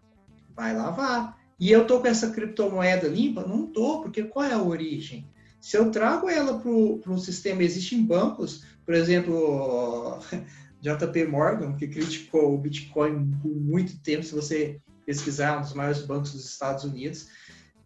Vai 0.56 0.76
lavar. 0.76 1.38
E 1.60 1.72
eu 1.72 1.88
tô 1.88 2.02
com 2.02 2.08
essa 2.08 2.32
criptomoeda 2.32 3.08
limpa? 3.08 3.46
Não 3.46 3.66
tô, 3.66 4.02
porque 4.02 4.24
qual 4.24 4.46
é 4.46 4.54
a 4.54 4.62
origem? 4.62 5.28
Se 5.62 5.78
eu 5.78 5.90
trago 5.90 6.30
ela 6.30 6.60
para 6.60 7.12
um 7.12 7.18
sistema, 7.18 7.64
existem 7.64 8.04
bancos, 8.04 8.64
por 8.86 8.94
exemplo, 8.94 10.20
JP 10.82 11.26
Morgan, 11.26 11.74
que 11.74 11.88
criticou 11.88 12.54
o 12.54 12.58
Bitcoin 12.58 13.32
por 13.42 13.56
muito 13.56 13.98
tempo, 14.00 14.24
se 14.24 14.36
você 14.36 14.80
pesquisar, 15.06 15.58
um 15.58 15.62
dos 15.62 15.74
maiores 15.74 16.02
bancos 16.02 16.34
dos 16.34 16.46
Estados 16.46 16.84
Unidos, 16.84 17.28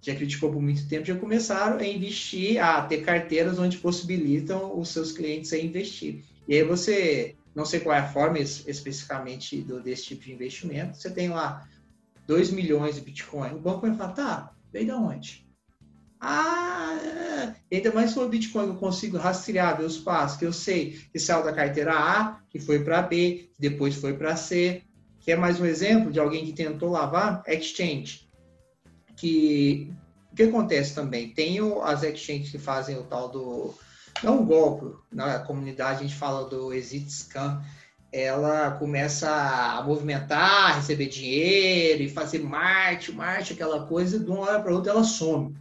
já 0.01 0.15
criticou 0.15 0.51
por 0.51 0.62
muito 0.62 0.88
tempo, 0.88 1.06
já 1.06 1.15
começaram 1.15 1.77
a 1.77 1.86
investir, 1.86 2.63
a 2.63 2.82
ter 2.82 3.01
carteiras 3.03 3.60
onde 3.60 3.77
possibilitam 3.77 4.79
os 4.79 4.89
seus 4.89 5.12
clientes 5.12 5.51
a 5.51 5.58
investir. 5.58 6.24
E 6.48 6.56
aí 6.56 6.63
você, 6.63 7.36
não 7.53 7.65
sei 7.65 7.79
qual 7.79 7.96
é 7.96 8.00
a 8.00 8.08
forma 8.08 8.39
especificamente 8.39 9.62
do, 9.62 9.82
desse 9.82 10.06
tipo 10.06 10.24
de 10.24 10.34
investimento, 10.34 10.98
você 10.98 11.10
tem 11.10 11.29
lá 11.29 11.68
2 12.27 12.51
milhões 12.51 12.96
de 12.96 13.01
Bitcoin, 13.01 13.51
o 13.51 13.60
banco 13.60 13.82
vai 13.82 13.96
falar, 13.96 14.13
tá, 14.13 14.53
veio 14.72 14.88
da 14.88 14.98
onde? 14.98 15.48
Ah, 16.22 17.56
ainda 17.72 17.94
mais 17.94 18.10
se 18.10 18.15
for 18.15 18.27
Bitcoin 18.27 18.68
eu 18.68 18.75
consigo 18.75 19.18
rastrear 19.18 19.79
meus 19.79 19.98
passos, 19.98 20.38
que 20.38 20.46
eu 20.46 20.51
sei 20.51 21.00
que 21.12 21.20
saiu 21.20 21.44
da 21.44 21.53
carteira 21.53 21.94
A, 21.94 22.41
que 22.50 22.60
foi 22.60 22.84
para 22.84 23.01
B, 23.01 23.50
que 23.53 23.62
depois 23.62 23.96
foi 23.96 24.13
para 24.13 24.36
C. 24.36 24.84
Quer 25.22 25.38
mais 25.38 25.60
um 25.60 25.65
exemplo 25.65 26.12
de 26.12 26.20
alguém 26.20 26.46
que 26.46 26.51
tentou 26.51 26.89
lavar? 26.89 27.41
Exchange. 27.47 28.29
Que 29.19 29.91
o 30.32 30.36
que 30.36 30.43
acontece 30.43 30.95
também? 30.95 31.29
Tem 31.29 31.60
as 31.84 32.03
exchanges 32.03 32.51
que 32.51 32.58
fazem 32.58 32.97
o 32.97 33.03
tal 33.03 33.29
do. 33.29 33.73
Não 34.23 34.41
um 34.41 34.45
golpe, 34.45 34.95
na 35.12 35.39
comunidade 35.39 35.99
a 35.99 36.01
gente 36.03 36.15
fala 36.15 36.49
do 36.49 36.73
exit 36.73 37.12
scam. 37.12 37.62
Ela 38.12 38.71
começa 38.71 39.29
a 39.29 39.84
movimentar, 39.84 40.75
receber 40.75 41.08
dinheiro 41.08 42.01
e 42.03 42.10
fazer 42.10 42.39
marketing, 42.39 43.17
marketing, 43.17 43.53
aquela 43.53 43.86
coisa, 43.86 44.19
de 44.19 44.29
uma 44.29 44.39
hora 44.39 44.60
para 44.60 44.73
outra 44.73 44.91
ela 44.91 45.03
some 45.03 45.55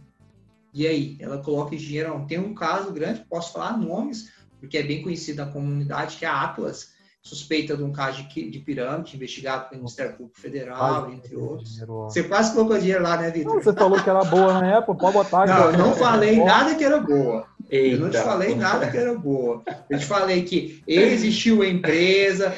e 0.73 0.85
aí, 0.85 1.17
ela 1.19 1.39
coloca 1.39 1.75
dinheiro. 1.75 2.25
Tem 2.27 2.39
um 2.39 2.53
caso 2.53 2.91
grande, 2.91 3.25
posso 3.29 3.53
falar 3.53 3.77
nomes, 3.77 4.31
porque 4.59 4.77
é 4.77 4.83
bem 4.83 5.01
conhecido 5.01 5.43
na 5.43 5.51
comunidade, 5.51 6.17
que 6.17 6.25
é 6.25 6.27
a 6.27 6.43
Atlas, 6.43 6.93
suspeita 7.21 7.75
de 7.75 7.83
um 7.83 7.91
caso 7.91 8.23
de, 8.23 8.49
de 8.49 8.59
pirâmide, 8.59 9.15
investigado 9.15 9.69
pelo 9.69 9.81
Ministério 9.81 10.15
Público 10.15 10.39
Federal, 10.39 11.03
quase 11.03 11.15
entre 11.15 11.35
outros. 11.35 11.79
Você 11.79 12.23
quase 12.23 12.53
colocou 12.53 12.79
dinheiro 12.79 13.03
lá, 13.03 13.17
né, 13.17 13.29
Vitor? 13.29 13.61
Você 13.61 13.73
falou 13.73 14.01
que 14.01 14.09
era 14.09 14.23
boa 14.23 14.53
na 14.53 14.77
época, 14.77 14.99
pode 14.99 15.13
botar. 15.13 15.45
Não, 15.45 15.71
eu 15.71 15.77
não 15.77 15.93
falei 15.93 16.43
nada 16.43 16.75
que 16.75 16.83
era 16.83 16.99
boa. 16.99 17.45
Eita. 17.69 17.95
Eu 17.95 17.99
não 17.99 18.09
te 18.09 18.17
falei 18.17 18.55
nada 18.55 18.89
que 18.89 18.97
era 18.97 19.13
boa. 19.13 19.61
Eu 19.89 19.99
te 19.99 20.05
falei 20.05 20.43
que 20.43 20.81
existiu 20.87 21.55
uma 21.55 21.67
empresa 21.67 22.55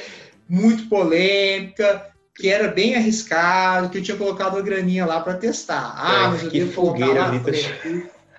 muito 0.47 0.87
polêmica, 0.87 2.07
que 2.35 2.47
era 2.49 2.69
bem 2.69 2.95
arriscado, 2.95 3.89
que 3.89 3.97
eu 3.97 4.03
tinha 4.03 4.17
colocado 4.17 4.57
a 4.57 4.61
graninha 4.61 5.05
lá 5.05 5.19
para 5.19 5.33
testar. 5.33 5.93
Ah, 5.97 6.25
é, 6.25 6.27
mas 6.27 6.43
eu 6.43 6.49
devo 6.49 6.73
colocar 6.73 7.07
lá 7.07 7.31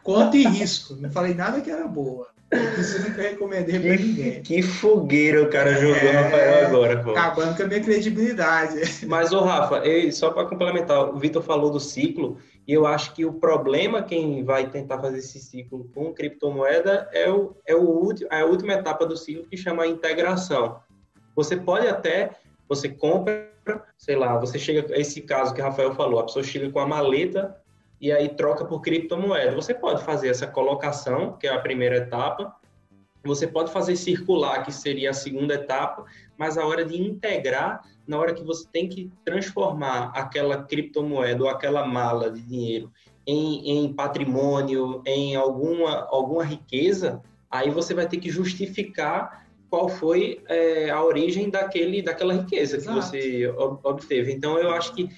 Quanto 0.02 0.36
e 0.36 0.44
risco. 0.44 0.96
Não 0.96 1.10
falei 1.10 1.34
nada 1.34 1.60
que 1.60 1.70
era 1.70 1.86
boa. 1.86 2.31
Isso 2.78 2.98
eu 2.98 3.08
nunca 3.08 3.22
recomendei 3.22 3.80
para 3.80 3.96
ninguém. 3.96 4.42
Que 4.42 4.62
fogueira 4.62 5.42
o 5.42 5.48
cara 5.48 5.74
jogou 5.74 5.96
é, 5.96 6.10
Rafael 6.10 6.66
agora, 6.66 7.02
pô. 7.02 7.10
Acabando 7.12 7.56
com 7.56 7.62
a 7.62 7.66
minha 7.66 7.80
credibilidade. 7.80 9.06
Mas, 9.06 9.32
ô 9.32 9.40
Rafa, 9.40 9.76
eu, 9.78 10.12
só 10.12 10.30
para 10.30 10.46
complementar, 10.46 11.08
o 11.08 11.18
Vitor 11.18 11.42
falou 11.42 11.70
do 11.70 11.80
ciclo, 11.80 12.36
e 12.66 12.72
eu 12.72 12.86
acho 12.86 13.14
que 13.14 13.24
o 13.24 13.32
problema, 13.32 14.02
quem 14.02 14.44
vai 14.44 14.68
tentar 14.68 14.98
fazer 14.98 15.18
esse 15.18 15.38
ciclo 15.38 15.90
com 15.94 16.12
criptomoeda, 16.12 17.08
é, 17.12 17.30
o, 17.30 17.56
é, 17.66 17.74
o, 17.74 18.12
é 18.30 18.40
a 18.40 18.44
última 18.44 18.74
etapa 18.74 19.06
do 19.06 19.16
ciclo 19.16 19.46
que 19.48 19.56
chama 19.56 19.86
integração. 19.86 20.80
Você 21.34 21.56
pode 21.56 21.86
até, 21.86 22.30
você 22.68 22.88
compra 22.88 23.50
sei 23.96 24.16
lá, 24.16 24.36
você 24.38 24.58
chega, 24.58 24.86
esse 24.98 25.20
caso 25.20 25.54
que 25.54 25.60
o 25.60 25.64
Rafael 25.64 25.94
falou, 25.94 26.20
a 26.20 26.24
pessoa 26.24 26.42
chega 26.42 26.70
com 26.70 26.80
a 26.80 26.86
maleta 26.86 27.56
e 28.02 28.10
aí 28.10 28.30
troca 28.30 28.64
por 28.64 28.80
criptomoeda. 28.80 29.54
Você 29.54 29.72
pode 29.72 30.02
fazer 30.02 30.28
essa 30.28 30.48
colocação, 30.48 31.34
que 31.38 31.46
é 31.46 31.54
a 31.54 31.60
primeira 31.60 31.98
etapa, 31.98 32.52
você 33.24 33.46
pode 33.46 33.70
fazer 33.70 33.94
circular, 33.94 34.64
que 34.64 34.72
seria 34.72 35.10
a 35.10 35.14
segunda 35.14 35.54
etapa, 35.54 36.04
mas 36.36 36.58
a 36.58 36.66
hora 36.66 36.84
de 36.84 37.00
integrar, 37.00 37.80
na 38.04 38.18
hora 38.18 38.34
que 38.34 38.42
você 38.42 38.66
tem 38.72 38.88
que 38.88 39.08
transformar 39.24 40.10
aquela 40.16 40.64
criptomoeda 40.64 41.44
ou 41.44 41.48
aquela 41.48 41.86
mala 41.86 42.28
de 42.32 42.42
dinheiro 42.42 42.90
em, 43.24 43.84
em 43.84 43.92
patrimônio, 43.92 45.00
em 45.06 45.36
alguma, 45.36 46.08
alguma 46.10 46.42
riqueza, 46.42 47.22
aí 47.48 47.70
você 47.70 47.94
vai 47.94 48.08
ter 48.08 48.16
que 48.16 48.28
justificar 48.28 49.46
qual 49.70 49.88
foi 49.88 50.42
é, 50.48 50.90
a 50.90 51.00
origem 51.04 51.48
daquele, 51.48 52.02
daquela 52.02 52.34
riqueza 52.34 52.76
Exato. 52.76 52.98
que 52.98 53.06
você 53.06 53.46
obteve. 53.84 54.32
Então, 54.32 54.58
eu 54.58 54.72
acho 54.72 54.92
que 54.92 55.08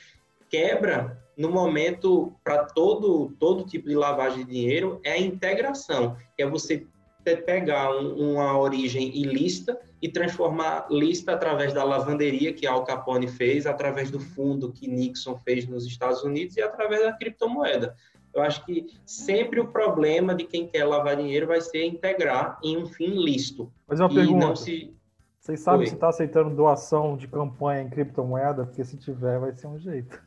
quebra 0.51 1.24
no 1.37 1.51
momento 1.51 2.35
para 2.43 2.65
todo 2.65 3.35
todo 3.39 3.67
tipo 3.67 3.89
de 3.89 3.95
lavagem 3.95 4.45
de 4.45 4.53
dinheiro 4.53 5.01
é 5.05 5.13
a 5.13 5.19
integração, 5.19 6.17
que 6.37 6.43
é 6.43 6.47
você 6.47 6.87
pegar 7.25 7.91
um, 7.91 8.33
uma 8.33 8.59
origem 8.59 9.17
ilícita 9.17 9.79
e 10.03 10.09
transformar 10.09 10.87
lista 10.91 11.33
através 11.33 11.73
da 11.73 11.83
lavanderia 11.83 12.53
que 12.53 12.67
Al 12.67 12.85
Capone 12.85 13.27
fez, 13.27 13.67
através 13.67 14.11
do 14.11 14.21
fundo 14.21 14.71
que 14.71 14.87
Nixon 14.87 15.39
fez 15.39 15.67
nos 15.67 15.87
Estados 15.87 16.23
Unidos 16.23 16.57
e 16.57 16.63
através 16.63 17.03
da 17.03 17.13
criptomoeda. 17.15 17.97
Eu 18.35 18.43
acho 18.43 18.65
que 18.67 18.87
sempre 19.07 19.61
o 19.61 19.69
problema 19.69 20.35
de 20.35 20.45
quem 20.45 20.67
quer 20.67 20.85
lavar 20.85 21.17
dinheiro 21.17 21.47
vai 21.47 21.61
ser 21.61 21.85
integrar 21.85 22.59
em 22.63 22.77
um 22.77 22.87
fim 22.87 23.25
lícito. 23.25 23.73
Mas 23.87 24.01
uma 24.01 24.13
pergunta. 24.13 24.57
Se... 24.57 24.93
Vocês 25.41 25.61
sabem 25.61 25.81
Oi. 25.81 25.87
se 25.87 25.95
está 25.95 26.09
aceitando 26.09 26.55
doação 26.55 27.17
de 27.17 27.29
campanha 27.29 27.83
em 27.83 27.89
criptomoeda? 27.89 28.67
Porque 28.67 28.83
se 28.83 28.97
tiver, 28.97 29.39
vai 29.39 29.53
ser 29.53 29.69
um 29.69 29.79
jeito. 29.79 30.21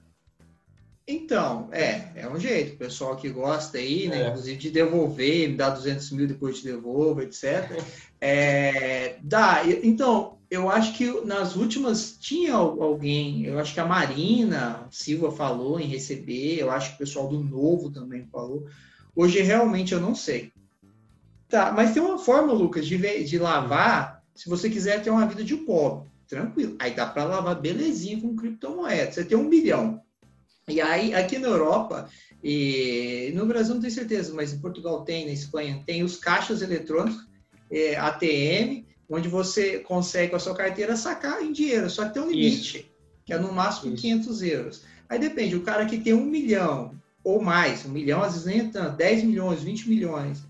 Então, 1.08 1.70
é, 1.72 2.12
é 2.16 2.28
um 2.28 2.38
jeito. 2.38 2.74
O 2.74 2.78
pessoal 2.78 3.16
que 3.16 3.30
gosta 3.30 3.78
aí, 3.78 4.10
né, 4.10 4.24
é. 4.24 4.28
inclusive 4.28 4.58
de 4.58 4.70
devolver, 4.70 5.50
me 5.50 5.56
dá 5.56 5.70
200 5.70 6.12
mil 6.12 6.28
depois 6.28 6.60
te 6.60 6.66
devolvo, 6.66 7.22
etc. 7.22 7.82
É, 8.20 9.16
dá. 9.22 9.62
Então, 9.84 10.38
eu 10.52 10.70
acho 10.70 10.98
que 10.98 11.10
nas 11.22 11.56
últimas 11.56 12.18
tinha 12.20 12.56
alguém, 12.56 13.46
eu 13.46 13.58
acho 13.58 13.74
que 13.74 13.80
a 13.80 13.86
Marina 13.86 14.86
Silva 14.92 15.32
falou 15.32 15.80
em 15.80 15.88
receber, 15.88 16.60
eu 16.60 16.70
acho 16.70 16.90
que 16.90 16.96
o 16.96 17.06
pessoal 17.06 17.30
do 17.30 17.42
Novo 17.42 17.90
também 17.90 18.28
falou. 18.30 18.68
Hoje, 19.16 19.42
realmente, 19.42 19.94
eu 19.94 20.02
não 20.02 20.14
sei. 20.14 20.52
Tá, 21.48 21.72
mas 21.72 21.94
tem 21.94 22.04
uma 22.04 22.18
forma, 22.18 22.52
Lucas, 22.52 22.86
de, 22.86 23.24
de 23.24 23.40
lavar, 23.40 24.22
se 24.36 24.50
você 24.50 24.70
quiser 24.70 25.02
ter 25.02 25.10
uma 25.10 25.26
vida 25.26 25.42
de 25.42 25.56
pobre, 25.56 26.10
tranquilo. 26.28 26.76
Aí 26.80 26.94
dá 26.94 27.06
para 27.06 27.24
lavar 27.24 27.62
belezinha 27.62 28.20
com 28.20 28.36
criptomoeda. 28.36 29.14
Você 29.14 29.24
tem 29.24 29.38
um 29.38 29.50
bilhão 29.50 30.02
e 30.68 30.82
aí, 30.82 31.14
aqui 31.14 31.38
na 31.38 31.48
Europa, 31.48 32.10
e 32.44 33.32
no 33.34 33.46
Brasil 33.46 33.74
não 33.74 33.82
tenho 33.82 33.94
certeza, 33.94 34.34
mas 34.34 34.54
em 34.54 34.60
Portugal 34.60 35.04
tem, 35.04 35.26
na 35.26 35.32
Espanha 35.32 35.82
tem 35.86 36.04
os 36.04 36.18
caixas 36.18 36.62
eletrônicos, 36.62 37.26
é, 37.72 37.96
ATM, 37.96 38.86
onde 39.10 39.30
você 39.30 39.80
consegue 39.80 40.32
com 40.32 40.36
a 40.36 40.40
sua 40.40 40.56
carteira 40.56 40.96
sacar 40.96 41.42
em 41.42 41.52
dinheiro, 41.52 41.90
só 41.90 42.06
que 42.06 42.14
tem 42.14 42.22
um 42.22 42.30
limite, 42.30 42.78
Isso. 42.80 42.86
que 43.26 43.34
é 43.34 43.40
no 43.40 43.52
máximo 43.52 43.94
Isso. 43.94 44.02
500 44.02 44.42
euros. 44.42 44.84
Aí 45.10 45.18
depende, 45.18 45.56
o 45.56 45.64
cara 45.64 45.86
que 45.86 45.98
tem 45.98 46.14
um 46.14 46.26
milhão 46.26 46.92
ou 47.24 47.42
mais, 47.42 47.86
um 47.86 47.90
milhão, 47.90 48.22
às 48.22 48.34
vezes 48.34 48.46
nem 48.46 48.60
é 48.60 48.72
tanto, 48.72 48.98
10 48.98 49.24
milhões, 49.24 49.64
20 49.64 49.90
milhões, 49.90 50.44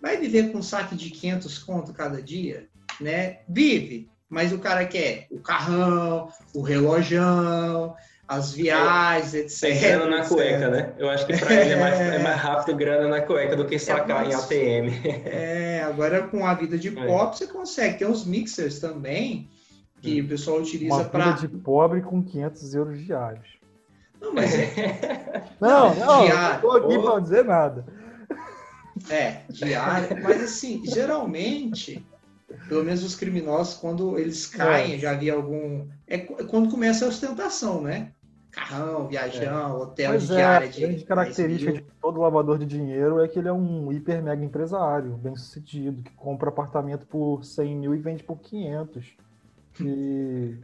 vai 0.00 0.18
viver 0.18 0.50
com 0.52 0.58
um 0.58 0.62
saque 0.62 0.94
de 0.94 1.10
500 1.10 1.58
conto 1.60 1.92
cada 1.92 2.22
dia, 2.22 2.68
né? 3.00 3.38
Vive, 3.48 4.10
mas 4.28 4.52
o 4.52 4.58
cara 4.58 4.86
quer 4.86 5.26
o 5.30 5.40
carrão, 5.40 6.30
o 6.54 6.60
relojão, 6.60 7.94
as 8.32 8.52
viagens, 8.52 9.34
etc. 9.34 9.64
É 9.64 9.78
grana 9.78 10.16
na 10.18 10.26
cueca, 10.26 10.70
né? 10.70 10.92
Eu 10.98 11.10
acho 11.10 11.26
que 11.26 11.36
para 11.36 11.54
ele 11.54 11.72
é 11.72 11.76
mais, 11.76 12.00
é 12.00 12.18
mais, 12.18 12.40
rápido 12.40 12.76
grana 12.76 13.08
na 13.08 13.20
cueca 13.20 13.54
do 13.54 13.66
que 13.66 13.78
sacar 13.78 14.24
é 14.24 14.30
em 14.30 14.34
ATM. 14.34 14.92
É, 15.24 15.82
agora 15.82 16.22
com 16.22 16.46
a 16.46 16.54
vida 16.54 16.78
de 16.78 16.88
é. 16.88 17.06
pobre 17.06 17.36
você 17.36 17.46
consegue. 17.46 17.98
Tem 17.98 18.08
uns 18.08 18.24
mixers 18.24 18.78
também 18.78 19.48
que 20.00 20.20
hum. 20.20 20.24
o 20.24 20.28
pessoal 20.28 20.58
utiliza 20.58 21.04
para. 21.04 21.26
Uma 21.26 21.36
vida 21.36 21.48
de 21.48 21.58
pobre 21.58 22.00
com 22.00 22.22
500 22.22 22.74
euros 22.74 23.04
diários. 23.04 23.46
Não, 24.20 24.32
mas 24.32 24.54
é. 24.54 25.44
não, 25.60 25.94
não, 25.94 26.24
diário. 26.24 26.54
não 26.54 26.60
tô 26.60 26.70
aqui 26.72 26.98
para 26.98 27.20
dizer 27.20 27.44
nada. 27.44 27.84
É, 29.10 29.40
diário. 29.50 30.22
Mas 30.22 30.42
assim, 30.42 30.82
geralmente 30.86 32.02
pelo 32.68 32.84
menos 32.84 33.02
os 33.02 33.14
criminosos, 33.14 33.74
quando 33.74 34.18
eles 34.18 34.46
caem, 34.46 34.94
é. 34.94 34.98
já 34.98 35.12
havia 35.12 35.34
algum. 35.34 35.86
É 36.06 36.18
quando 36.18 36.70
começa 36.70 37.04
a 37.04 37.08
ostentação, 37.08 37.80
né? 37.80 38.12
Carrão, 38.52 39.08
viajão, 39.08 39.70
é. 39.70 39.82
hotel 39.82 40.12
Mas 40.12 40.26
de 40.26 40.34
é, 40.34 40.44
A 40.44 40.66
grande 40.66 41.04
característica 41.04 41.72
de 41.72 41.80
todo 42.00 42.20
lavador 42.20 42.58
de 42.58 42.66
dinheiro 42.66 43.20
é 43.20 43.26
que 43.26 43.38
ele 43.38 43.48
é 43.48 43.52
um 43.52 43.90
hiper 43.90 44.22
mega 44.22 44.44
empresário, 44.44 45.16
bem 45.16 45.34
sucedido, 45.34 46.02
que 46.02 46.12
compra 46.12 46.50
apartamento 46.50 47.06
por 47.06 47.42
100 47.42 47.76
mil 47.76 47.94
e 47.94 47.98
vende 47.98 48.22
por 48.22 48.38
500. 48.38 49.16
Que, 49.72 50.60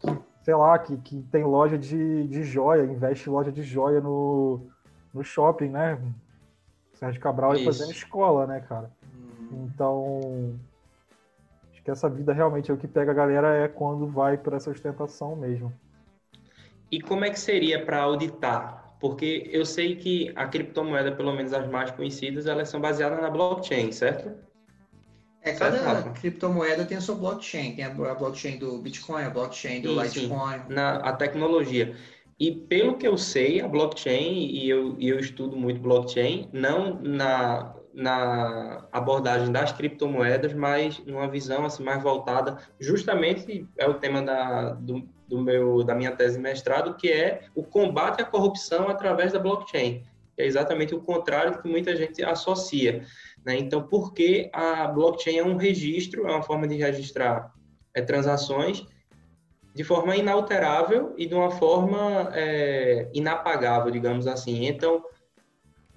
que 0.00 0.18
sei 0.42 0.54
lá, 0.54 0.78
que, 0.78 0.96
que 0.96 1.22
tem 1.30 1.44
loja 1.44 1.76
de, 1.76 2.26
de 2.26 2.42
joia, 2.42 2.84
investe 2.84 3.28
loja 3.28 3.52
de 3.52 3.62
joia 3.62 4.00
no, 4.00 4.66
no 5.12 5.22
shopping, 5.22 5.68
né? 5.68 6.00
Sérgio 6.94 7.20
Cabral 7.20 7.54
e 7.54 7.66
fazendo 7.66 7.92
escola, 7.92 8.46
né, 8.46 8.60
cara? 8.60 8.90
Hum. 9.52 9.68
Então, 9.74 10.58
acho 11.70 11.82
que 11.82 11.90
essa 11.90 12.08
vida 12.08 12.32
realmente 12.32 12.70
é 12.70 12.74
o 12.74 12.78
que 12.78 12.88
pega 12.88 13.10
a 13.10 13.14
galera 13.14 13.54
é 13.54 13.68
quando 13.68 14.06
vai 14.06 14.38
para 14.38 14.56
essa 14.56 14.70
ostentação 14.70 15.36
mesmo. 15.36 15.70
E 16.90 17.00
como 17.00 17.24
é 17.24 17.30
que 17.30 17.38
seria 17.38 17.84
para 17.84 17.98
auditar? 17.98 18.96
Porque 19.00 19.48
eu 19.52 19.64
sei 19.64 19.96
que 19.96 20.32
a 20.34 20.46
criptomoeda, 20.46 21.12
pelo 21.12 21.32
menos 21.32 21.52
as 21.52 21.68
mais 21.68 21.90
conhecidas, 21.90 22.46
elas 22.46 22.68
são 22.68 22.80
baseadas 22.80 23.20
na 23.20 23.30
blockchain, 23.30 23.92
certo? 23.92 24.32
É, 25.40 25.52
cada 25.52 25.78
certo, 25.78 26.20
criptomoeda 26.20 26.84
tem 26.84 26.96
a 26.96 27.00
sua 27.00 27.14
blockchain. 27.14 27.76
Tem 27.76 27.84
a 27.84 27.90
blockchain 27.90 28.58
do 28.58 28.78
Bitcoin, 28.78 29.22
a 29.22 29.30
blockchain 29.30 29.80
do 29.80 29.94
sim, 30.08 30.20
Litecoin. 30.20 30.62
Na, 30.68 30.96
a 30.96 31.12
tecnologia. 31.12 31.94
E 32.40 32.52
pelo 32.52 32.96
que 32.96 33.06
eu 33.06 33.16
sei, 33.16 33.60
a 33.60 33.68
blockchain, 33.68 34.46
e 34.46 34.68
eu, 34.68 34.96
e 34.98 35.08
eu 35.08 35.18
estudo 35.18 35.56
muito 35.56 35.80
blockchain, 35.80 36.48
não 36.52 37.00
na, 37.00 37.74
na 37.98 38.86
abordagem 38.92 39.50
das 39.50 39.72
criptomoedas, 39.72 40.54
mas 40.54 41.04
numa 41.04 41.26
visão 41.28 41.66
assim, 41.66 41.82
mais 41.82 42.00
voltada, 42.00 42.56
justamente 42.78 43.66
é 43.76 43.88
o 43.88 43.94
tema 43.94 44.22
da, 44.22 44.70
do, 44.74 45.02
do 45.26 45.40
meu, 45.40 45.82
da 45.82 45.96
minha 45.96 46.12
tese 46.12 46.36
de 46.36 46.42
mestrado, 46.42 46.94
que 46.94 47.10
é 47.10 47.42
o 47.56 47.64
combate 47.64 48.22
à 48.22 48.24
corrupção 48.24 48.88
através 48.88 49.32
da 49.32 49.40
blockchain. 49.40 50.04
É 50.36 50.46
exatamente 50.46 50.94
o 50.94 51.00
contrário 51.00 51.50
do 51.50 51.58
que 51.60 51.68
muita 51.68 51.96
gente 51.96 52.22
associa. 52.22 53.02
Né? 53.44 53.58
Então, 53.58 53.82
por 53.82 54.14
que 54.14 54.48
a 54.52 54.86
blockchain 54.86 55.38
é 55.38 55.44
um 55.44 55.56
registro, 55.56 56.24
é 56.24 56.30
uma 56.30 56.42
forma 56.42 56.68
de 56.68 56.76
registrar 56.76 57.52
é, 57.92 58.00
transações 58.00 58.86
de 59.74 59.82
forma 59.82 60.16
inalterável 60.16 61.14
e 61.18 61.26
de 61.26 61.34
uma 61.34 61.50
forma 61.50 62.30
é, 62.32 63.08
inapagável, 63.12 63.90
digamos 63.90 64.28
assim. 64.28 64.66
Então, 64.66 65.02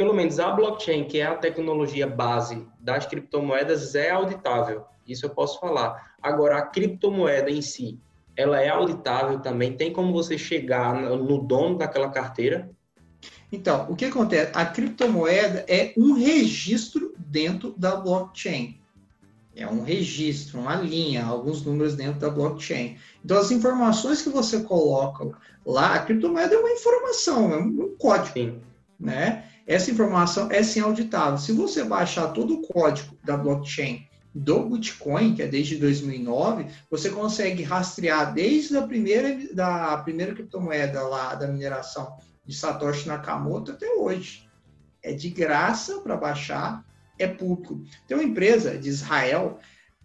pelo 0.01 0.15
menos 0.15 0.39
a 0.39 0.49
blockchain, 0.49 1.03
que 1.03 1.19
é 1.19 1.27
a 1.27 1.35
tecnologia 1.35 2.07
base 2.07 2.65
das 2.79 3.05
criptomoedas, 3.05 3.93
é 3.93 4.09
auditável. 4.09 4.83
Isso 5.07 5.27
eu 5.27 5.29
posso 5.29 5.59
falar. 5.59 6.15
Agora, 6.19 6.57
a 6.57 6.63
criptomoeda 6.63 7.51
em 7.51 7.61
si, 7.61 7.99
ela 8.35 8.59
é 8.59 8.69
auditável 8.69 9.39
também? 9.41 9.77
Tem 9.77 9.93
como 9.93 10.11
você 10.11 10.39
chegar 10.39 10.95
no 10.95 11.37
dono 11.37 11.77
daquela 11.77 12.09
carteira? 12.09 12.71
Então, 13.51 13.85
o 13.91 13.95
que 13.95 14.05
acontece? 14.05 14.51
A 14.55 14.65
criptomoeda 14.65 15.63
é 15.67 15.93
um 15.95 16.13
registro 16.13 17.13
dentro 17.19 17.75
da 17.77 17.95
blockchain. 17.95 18.81
É 19.55 19.67
um 19.67 19.83
registro, 19.83 20.61
uma 20.61 20.77
linha, 20.77 21.23
alguns 21.23 21.63
números 21.63 21.93
dentro 21.93 22.19
da 22.19 22.29
blockchain. 22.31 22.97
Então, 23.23 23.37
as 23.37 23.51
informações 23.51 24.23
que 24.23 24.29
você 24.29 24.63
coloca 24.63 25.29
lá, 25.63 25.93
a 25.93 25.99
criptomoeda 25.99 26.55
é 26.55 26.57
uma 26.57 26.71
informação, 26.71 27.53
é 27.53 27.57
um 27.57 27.95
código, 27.99 28.33
Sim. 28.33 28.70
Né? 29.01 29.45
Essa 29.65 29.91
informação 29.91 30.51
é 30.51 30.61
sim 30.63 30.79
auditável. 30.79 31.37
Se 31.37 31.51
você 31.51 31.83
baixar 31.83 32.27
todo 32.27 32.55
o 32.55 32.61
código 32.61 33.17
da 33.23 33.35
blockchain 33.35 34.07
do 34.33 34.69
Bitcoin, 34.69 35.35
que 35.35 35.41
é 35.41 35.47
desde 35.47 35.77
2009, 35.77 36.67
você 36.89 37.09
consegue 37.09 37.63
rastrear 37.63 38.33
desde 38.33 38.77
a 38.77 38.83
primeira, 38.83 39.37
da 39.53 39.97
primeira 39.97 40.33
criptomoeda 40.33 41.01
lá 41.03 41.35
da 41.35 41.47
mineração 41.47 42.15
de 42.45 42.55
Satoshi 42.55 43.07
Nakamoto 43.07 43.71
até 43.71 43.89
hoje. 43.93 44.47
É 45.03 45.13
de 45.13 45.29
graça 45.29 45.99
para 45.99 46.15
baixar, 46.15 46.85
é 47.17 47.27
público. 47.27 47.83
Tem 48.07 48.15
uma 48.15 48.23
empresa 48.23 48.77
de 48.77 48.87
Israel, 48.87 49.59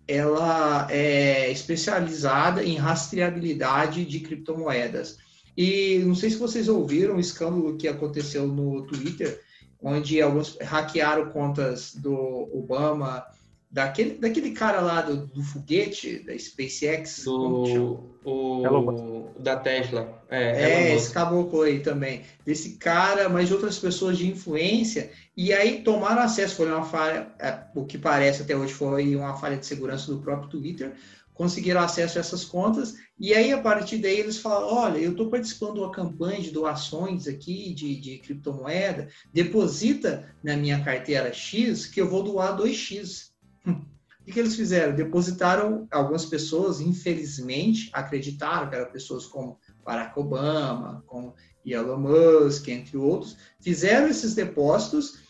ela 0.08 0.86
é 0.90 1.50
especializada 1.50 2.64
em 2.64 2.76
rastreabilidade 2.76 4.04
de 4.04 4.20
criptomoedas. 4.20 5.18
E 5.56 5.98
não 6.00 6.14
sei 6.14 6.30
se 6.30 6.36
vocês 6.36 6.68
ouviram 6.68 7.16
o 7.16 7.20
escândalo 7.20 7.76
que 7.76 7.88
aconteceu 7.88 8.46
no 8.46 8.82
Twitter, 8.86 9.40
onde 9.80 10.20
alguns 10.20 10.58
hackearam 10.60 11.30
contas 11.30 11.94
do 11.94 12.14
Obama, 12.52 13.24
daquele, 13.70 14.18
daquele 14.18 14.52
cara 14.52 14.80
lá 14.80 15.02
do, 15.02 15.26
do 15.26 15.42
foguete, 15.42 16.18
da 16.20 16.36
SpaceX. 16.38 17.24
Do, 17.24 18.00
o, 18.24 19.30
da 19.38 19.56
Tesla. 19.56 20.22
É, 20.28 20.90
é 20.90 20.94
esse 20.94 21.12
caboclo 21.12 21.62
aí 21.62 21.80
também. 21.80 22.22
Desse 22.44 22.76
cara, 22.76 23.28
mas 23.28 23.48
de 23.48 23.54
outras 23.54 23.78
pessoas 23.78 24.18
de 24.18 24.28
influência. 24.28 25.10
E 25.36 25.52
aí 25.52 25.82
tomaram 25.82 26.22
acesso, 26.22 26.56
foi 26.56 26.70
uma 26.70 26.84
falha, 26.84 27.28
é, 27.38 27.58
o 27.74 27.84
que 27.84 27.98
parece 27.98 28.42
até 28.42 28.56
hoje 28.56 28.72
foi 28.72 29.14
uma 29.14 29.36
falha 29.36 29.56
de 29.56 29.66
segurança 29.66 30.12
do 30.12 30.20
próprio 30.20 30.48
Twitter, 30.48 30.94
conseguiram 31.36 31.82
acesso 31.82 32.16
a 32.16 32.20
essas 32.20 32.44
contas, 32.44 32.94
e 33.18 33.34
aí 33.34 33.52
a 33.52 33.60
partir 33.60 33.98
daí 33.98 34.18
eles 34.18 34.38
falaram, 34.38 34.74
olha, 34.74 34.98
eu 34.98 35.10
estou 35.10 35.28
participando 35.28 35.74
de 35.74 35.80
uma 35.80 35.92
campanha 35.92 36.40
de 36.40 36.50
doações 36.50 37.28
aqui 37.28 37.74
de, 37.74 38.00
de 38.00 38.18
criptomoeda, 38.18 39.08
deposita 39.32 40.34
na 40.42 40.56
minha 40.56 40.82
carteira 40.82 41.32
X 41.32 41.86
que 41.86 42.00
eu 42.00 42.08
vou 42.08 42.22
doar 42.22 42.56
2X. 42.56 43.30
O 44.28 44.32
que 44.32 44.40
eles 44.40 44.56
fizeram? 44.56 44.92
Depositaram, 44.92 45.86
algumas 45.88 46.24
pessoas, 46.24 46.80
infelizmente, 46.80 47.88
acreditaram 47.92 48.68
que 48.68 48.74
eram 48.74 48.90
pessoas 48.90 49.24
como 49.24 49.56
Barack 49.84 50.18
Obama, 50.18 51.04
como 51.06 51.32
Elon 51.64 51.96
Musk, 51.96 52.66
entre 52.66 52.96
outros, 52.96 53.36
fizeram 53.60 54.08
esses 54.08 54.34
depósitos 54.34 55.20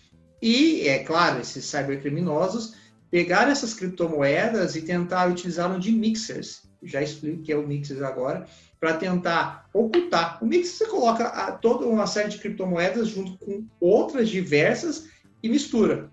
e, 0.41 0.89
é 0.89 1.01
claro, 1.01 1.41
esses 1.41 1.67
cybercriminosos 1.67 2.73
pegaram 3.17 3.51
essas 3.51 3.73
criptomoedas 3.73 4.77
e 4.77 4.83
tentaram 4.83 5.33
utilizá-las 5.33 5.83
de 5.83 5.91
mixers. 5.91 6.69
Já 6.83 7.01
explico 7.01 7.41
o 7.41 7.43
que 7.43 7.51
é 7.51 7.57
o 7.57 7.67
mixers 7.67 8.03
agora, 8.03 8.47
para 8.79 8.93
tentar 8.93 9.71
ocultar. 9.73 10.37
O 10.45 10.47
mixer 10.47 10.77
você 10.77 10.87
coloca 10.87 11.25
a, 11.25 11.51
toda 11.51 11.87
uma 11.87 12.07
série 12.07 12.29
de 12.29 12.37
criptomoedas 12.37 13.09
junto 13.09 13.39
com 13.39 13.65
outras 13.81 14.29
diversas 14.29 15.09
e 15.43 15.49
mistura. 15.49 16.13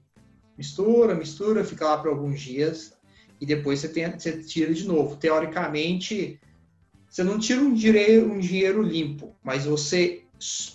Mistura, 0.58 1.14
mistura, 1.14 1.66
fica 1.66 1.84
lá 1.84 1.98
por 1.98 2.08
alguns 2.08 2.40
dias 2.40 2.94
e 3.42 3.46
depois 3.46 3.82
você, 3.82 3.90
tem, 3.90 4.10
você 4.10 4.42
tira 4.42 4.74
de 4.74 4.88
novo. 4.88 5.18
Teoricamente, 5.18 6.40
você 7.10 7.22
não 7.22 7.38
tira 7.38 7.60
um 7.60 7.74
dinheiro, 7.74 8.32
um 8.32 8.40
dinheiro 8.40 8.82
limpo, 8.82 9.36
mas 9.44 9.66
você 9.66 10.23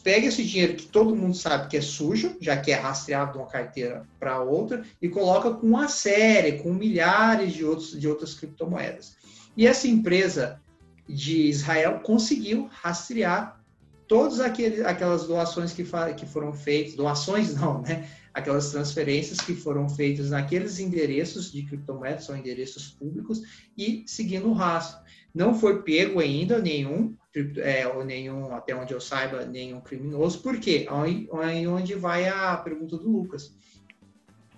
pega 0.03 0.27
esse 0.27 0.45
dinheiro 0.45 0.75
que 0.75 0.87
todo 0.87 1.17
mundo 1.17 1.37
sabe 1.37 1.69
que 1.69 1.77
é 1.77 1.81
sujo, 1.81 2.37
já 2.41 2.57
que 2.57 2.71
é 2.71 2.75
rastreado 2.75 3.33
de 3.33 3.39
uma 3.39 3.47
carteira 3.47 4.07
para 4.19 4.41
outra, 4.41 4.83
e 5.01 5.09
coloca 5.09 5.51
com 5.51 5.67
uma 5.67 5.89
série, 5.89 6.59
com 6.59 6.73
milhares 6.73 7.53
de, 7.53 7.65
outros, 7.65 7.99
de 7.99 8.09
outras 8.09 8.35
criptomoedas. 8.35 9.17
E 9.57 9.67
essa 9.67 9.89
empresa 9.89 10.61
de 11.09 11.49
Israel 11.49 12.01
conseguiu 12.01 12.69
rastrear 12.71 13.61
todas 14.07 14.41
aquelas 14.41 15.27
doações 15.27 15.73
que, 15.73 15.85
que 16.17 16.27
foram 16.27 16.53
feitas, 16.53 16.95
doações 16.95 17.55
não, 17.55 17.83
né? 17.83 18.09
aquelas 18.33 18.71
transferências 18.71 19.39
que 19.41 19.55
foram 19.55 19.89
feitas 19.89 20.31
naqueles 20.31 20.79
endereços 20.79 21.53
de 21.53 21.63
criptomoedas, 21.65 22.25
são 22.25 22.37
endereços 22.37 22.91
públicos, 22.91 23.43
e 23.77 24.05
seguindo 24.07 24.49
o 24.49 24.53
rastro. 24.53 25.01
Não 25.35 25.55
foi 25.55 25.83
pego 25.83 26.21
ainda 26.21 26.59
nenhum, 26.59 27.15
é, 27.59 27.87
ou 27.87 28.05
nenhum, 28.05 28.55
até 28.55 28.74
onde 28.74 28.92
eu 28.92 29.01
saiba, 29.01 29.44
nenhum 29.44 29.81
criminoso. 29.81 30.40
Por 30.40 30.59
quê? 30.59 30.87
Aí, 30.90 31.29
aí 31.42 31.66
onde 31.66 31.94
vai 31.94 32.29
a 32.29 32.57
pergunta 32.57 32.96
do 32.96 33.11
Lucas. 33.11 33.53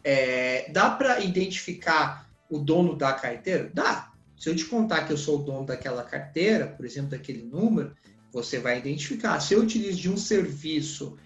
É, 0.03 0.71
dá 0.73 0.91
para 0.91 1.21
identificar 1.21 2.29
o 2.49 2.59
dono 2.59 2.97
da 2.97 3.13
carteira? 3.13 3.71
Dá. 3.73 4.13
Se 4.37 4.49
eu 4.49 4.57
te 4.57 4.65
contar 4.65 5.07
que 5.07 5.13
eu 5.13 5.19
sou 5.19 5.41
o 5.41 5.43
dono 5.43 5.67
daquela 5.67 6.03
carteira, 6.03 6.67
por 6.67 6.87
exemplo, 6.87 7.11
daquele 7.11 7.43
número, 7.43 7.95
você 8.33 8.59
vai 8.59 8.79
identificar. 8.79 9.39
Se 9.41 9.55
eu 9.55 9.61
utilizo 9.61 10.01
de 10.01 10.11
um 10.11 10.17
serviço, 10.17 11.19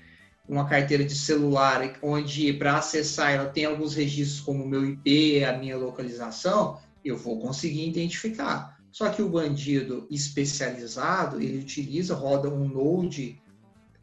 uma 0.48 0.68
carteira 0.68 1.04
de 1.04 1.14
celular, 1.14 1.96
onde 2.02 2.52
para 2.52 2.78
acessar 2.78 3.32
ela 3.32 3.46
tem 3.46 3.64
alguns 3.64 3.94
registros 3.94 4.40
como 4.40 4.64
o 4.64 4.68
meu 4.68 4.84
IP, 4.84 5.44
a 5.44 5.56
minha 5.56 5.76
localização, 5.76 6.78
eu 7.04 7.16
vou 7.16 7.40
conseguir 7.40 7.88
identificar. 7.88 8.73
Só 8.94 9.11
que 9.11 9.20
o 9.20 9.28
bandido 9.28 10.07
especializado, 10.09 11.42
ele 11.42 11.59
utiliza, 11.59 12.14
roda 12.14 12.48
um 12.48 12.68
node 12.68 13.42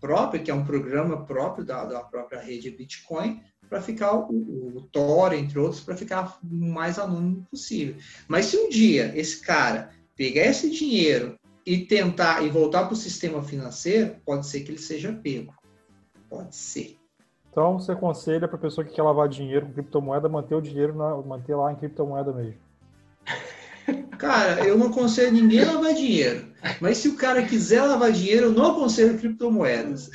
próprio, 0.01 0.43
que 0.43 0.51
é 0.51 0.53
um 0.53 0.65
programa 0.65 1.25
próprio 1.25 1.63
da, 1.63 1.85
da 1.85 2.01
própria 2.01 2.41
rede 2.41 2.69
Bitcoin, 2.69 3.41
para 3.69 3.81
ficar 3.81 4.13
o, 4.13 4.75
o 4.75 4.81
Tor, 4.91 5.31
entre 5.31 5.57
outros, 5.57 5.79
para 5.79 5.95
ficar 5.95 6.37
o 6.43 6.53
mais 6.53 6.99
anônimo 6.99 7.47
possível. 7.49 7.95
Mas 8.27 8.47
se 8.47 8.57
um 8.57 8.67
dia 8.67 9.17
esse 9.17 9.39
cara 9.39 9.91
pegar 10.17 10.47
esse 10.47 10.69
dinheiro 10.69 11.39
e 11.65 11.85
tentar 11.85 12.43
e 12.43 12.49
voltar 12.49 12.83
para 12.83 12.93
o 12.93 12.97
sistema 12.97 13.41
financeiro, 13.41 14.17
pode 14.25 14.45
ser 14.45 14.59
que 14.59 14.71
ele 14.71 14.77
seja 14.77 15.13
pego. 15.13 15.53
Pode 16.29 16.53
ser. 16.53 16.97
Então 17.49 17.79
você 17.79 17.93
aconselha 17.93 18.45
para 18.45 18.57
a 18.57 18.61
pessoa 18.61 18.83
que 18.83 18.93
quer 18.93 19.03
lavar 19.03 19.29
dinheiro 19.29 19.67
com 19.67 19.71
criptomoeda 19.71 20.27
manter 20.27 20.55
o 20.55 20.61
dinheiro 20.61 20.93
na, 20.93 21.15
manter 21.15 21.55
lá 21.55 21.71
em 21.71 21.77
criptomoeda 21.77 22.33
mesmo. 22.33 22.59
Cara, 24.21 24.63
eu 24.63 24.77
não 24.77 24.87
aconselho 24.87 25.33
ninguém 25.33 25.63
a 25.63 25.71
lavar 25.73 25.95
dinheiro. 25.95 26.45
Mas 26.79 26.99
se 26.99 27.07
o 27.07 27.17
cara 27.17 27.41
quiser 27.41 27.81
lavar 27.81 28.11
dinheiro, 28.11 28.45
eu 28.45 28.51
não 28.51 28.73
aconselho 28.73 29.17
criptomoedas. 29.17 30.11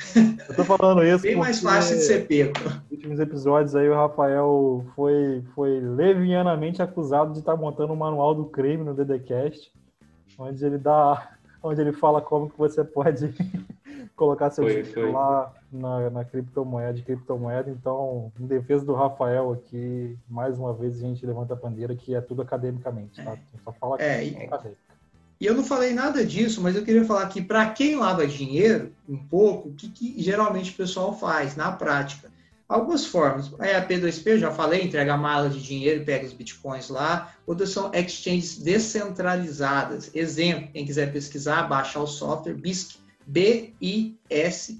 Eu 0.47 0.55
tô 0.55 0.63
falando 0.63 1.03
isso. 1.03 1.23
Bem 1.23 1.35
mais 1.35 1.59
fácil 1.59 1.97
de 1.97 2.03
ser 2.03 2.25
pego. 2.25 2.53
Nos 2.63 2.91
últimos 2.91 3.19
episódios 3.19 3.75
aí, 3.75 3.89
o 3.89 3.93
Rafael 3.93 4.85
foi, 4.95 5.43
foi 5.53 5.81
levianamente 5.81 6.81
acusado 6.81 7.33
de 7.33 7.39
estar 7.39 7.51
tá 7.51 7.57
montando 7.57 7.91
o 7.91 7.95
um 7.97 7.99
manual 7.99 8.33
do 8.33 8.45
crime 8.45 8.85
no 8.85 8.93
DDCast, 8.93 9.73
onde 10.39 10.65
ele 10.65 10.77
dá. 10.77 11.31
onde 11.61 11.81
ele 11.81 11.91
fala 11.91 12.21
como 12.21 12.49
que 12.49 12.57
você 12.57 12.85
pode 12.85 13.27
colocar 14.17 14.49
seu 14.49 14.63
foi, 14.63 14.81
dinheiro 14.81 15.01
foi. 15.01 15.11
lá 15.11 15.53
na, 15.71 16.09
na 16.09 16.25
criptomoeda, 16.25 16.93
de 16.93 17.03
criptomoeda. 17.03 17.69
Então, 17.69 18.31
em 18.37 18.47
defesa 18.47 18.83
do 18.83 18.93
Rafael 18.93 19.53
aqui, 19.53 20.17
mais 20.27 20.57
uma 20.57 20.73
vez 20.73 20.97
a 20.97 21.07
gente 21.07 21.25
levanta 21.25 21.53
a 21.53 21.55
bandeira 21.55 21.95
que 21.95 22.13
é 22.13 22.19
tudo 22.19 22.41
academicamente, 22.41 23.23
tá? 23.23 23.37
Só 23.63 23.71
fala 23.71 23.97
que 23.97 24.03
é, 24.03 24.27
é 24.27 24.45
acadêmico. 24.45 24.81
E 25.39 25.45
eu 25.45 25.53
não 25.53 25.63
falei 25.63 25.93
nada 25.93 26.25
disso, 26.25 26.61
mas 26.61 26.75
eu 26.75 26.83
queria 26.83 27.05
falar 27.05 27.27
que 27.29 27.43
para 27.43 27.69
quem 27.69 27.95
lava 27.95 28.25
dinheiro, 28.25 28.91
um 29.07 29.17
pouco, 29.17 29.69
o 29.69 29.73
que, 29.73 29.87
que, 29.87 30.21
geralmente 30.21 30.71
o 30.71 30.75
pessoal 30.75 31.15
faz 31.15 31.55
na 31.55 31.71
prática? 31.71 32.31
Algumas 32.67 33.05
formas. 33.05 33.53
É 33.59 33.75
a 33.75 33.87
P2P, 33.87 34.39
já 34.39 34.51
falei, 34.51 34.83
entrega 34.83 35.13
a 35.13 35.17
mala 35.17 35.47
de 35.47 35.61
dinheiro 35.61 36.03
pega 36.03 36.25
os 36.25 36.33
bitcoins 36.33 36.89
lá. 36.89 37.33
Outras 37.45 37.69
são 37.69 37.91
exchanges 37.93 38.57
descentralizadas. 38.57 40.09
Exemplo, 40.13 40.69
quem 40.73 40.85
quiser 40.85 41.13
pesquisar, 41.13 41.63
baixar 41.69 42.01
o 42.01 42.07
software 42.07 42.55
BISC, 42.55 42.97
B-I-S-Q. 43.27 44.75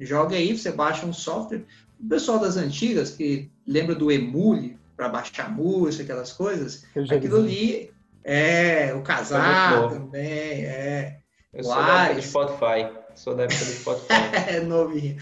Joga 0.00 0.36
aí, 0.36 0.56
você 0.56 0.72
baixa 0.72 1.04
um 1.04 1.12
software. 1.12 1.64
O 1.98 2.08
pessoal 2.08 2.38
das 2.38 2.56
antigas, 2.56 3.10
que 3.10 3.50
lembra 3.66 3.94
do 3.94 4.10
Emule, 4.10 4.78
para 4.96 5.08
baixar 5.08 5.50
música, 5.50 6.02
aquelas 6.02 6.32
coisas, 6.32 6.84
aquilo 7.10 7.38
ali 7.38 7.90
é, 8.22 8.92
o 8.94 9.02
casar 9.02 9.88
também, 9.88 10.64
é. 10.64 11.20
Eu 11.52 11.64
sou 11.64 11.74
da 11.74 12.04
época 12.04 12.14
do 12.14 12.22
Spotify. 12.22 13.00
Sou 13.14 13.34
da 13.34 13.44
época 13.44 13.64
do 13.64 13.70
Spotify. 13.72 14.12
é 14.48 14.60
novinho. 14.60 15.16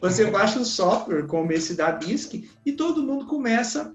Você 0.00 0.30
baixa 0.30 0.58
um 0.58 0.64
software 0.64 1.26
como 1.26 1.52
esse 1.52 1.74
da 1.74 1.90
BISC 1.92 2.48
e 2.64 2.72
todo 2.72 3.02
mundo 3.02 3.26
começa 3.26 3.94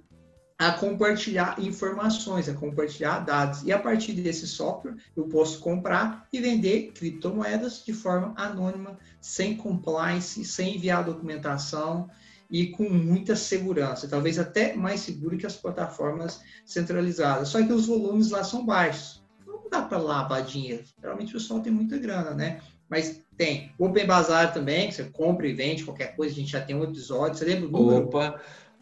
a 0.64 0.72
compartilhar 0.72 1.60
informações, 1.60 2.48
a 2.48 2.54
compartilhar 2.54 3.20
dados. 3.20 3.64
E 3.64 3.72
a 3.74 3.78
partir 3.78 4.14
desse 4.14 4.48
software, 4.48 4.96
eu 5.16 5.26
posso 5.26 5.60
comprar 5.60 6.26
e 6.32 6.40
vender 6.40 6.94
criptomoedas 6.94 7.84
de 7.86 7.92
forma 7.92 8.34
anônima, 8.38 8.98
sem 9.20 9.58
compliance, 9.58 10.46
sem 10.46 10.78
enviar 10.78 11.04
documentação 11.04 12.10
e 12.50 12.68
com 12.68 12.88
muita 12.90 13.36
segurança, 13.36 14.08
talvez 14.08 14.40
até 14.40 14.74
mais 14.74 15.02
seguro 15.02 15.38
que 15.38 15.46
as 15.46 15.58
plataformas 15.58 16.42
centralizadas. 16.66 17.50
Só 17.50 17.62
que 17.62 17.74
os 17.74 17.88
volumes 17.88 18.30
lá 18.30 18.44
são 18.44 18.66
baixos. 18.66 19.22
Não 19.46 19.70
dá 19.70 19.82
para 19.82 19.98
lavar 19.98 20.44
dinheiro. 20.44 20.84
Geralmente 21.02 21.32
o 21.32 21.40
pessoal 21.40 21.60
tem 21.60 21.74
muita 21.74 21.98
grana, 21.98 22.32
né? 22.32 22.62
Mas 22.88 23.22
tem. 23.36 23.72
Open 23.80 24.06
Bazaar 24.06 24.54
também, 24.54 24.88
que 24.88 24.94
você 24.94 25.06
compra 25.06 25.48
e 25.48 25.54
vende 25.54 25.84
qualquer 25.84 26.16
coisa, 26.16 26.34
a 26.34 26.38
gente 26.38 26.52
já 26.52 26.62
tem 26.62 26.76
um 26.76 26.84
episódio. 26.84 27.38
Você 27.38 27.46
lembra 27.46 27.68
do 27.68 27.72
número? 27.72 28.10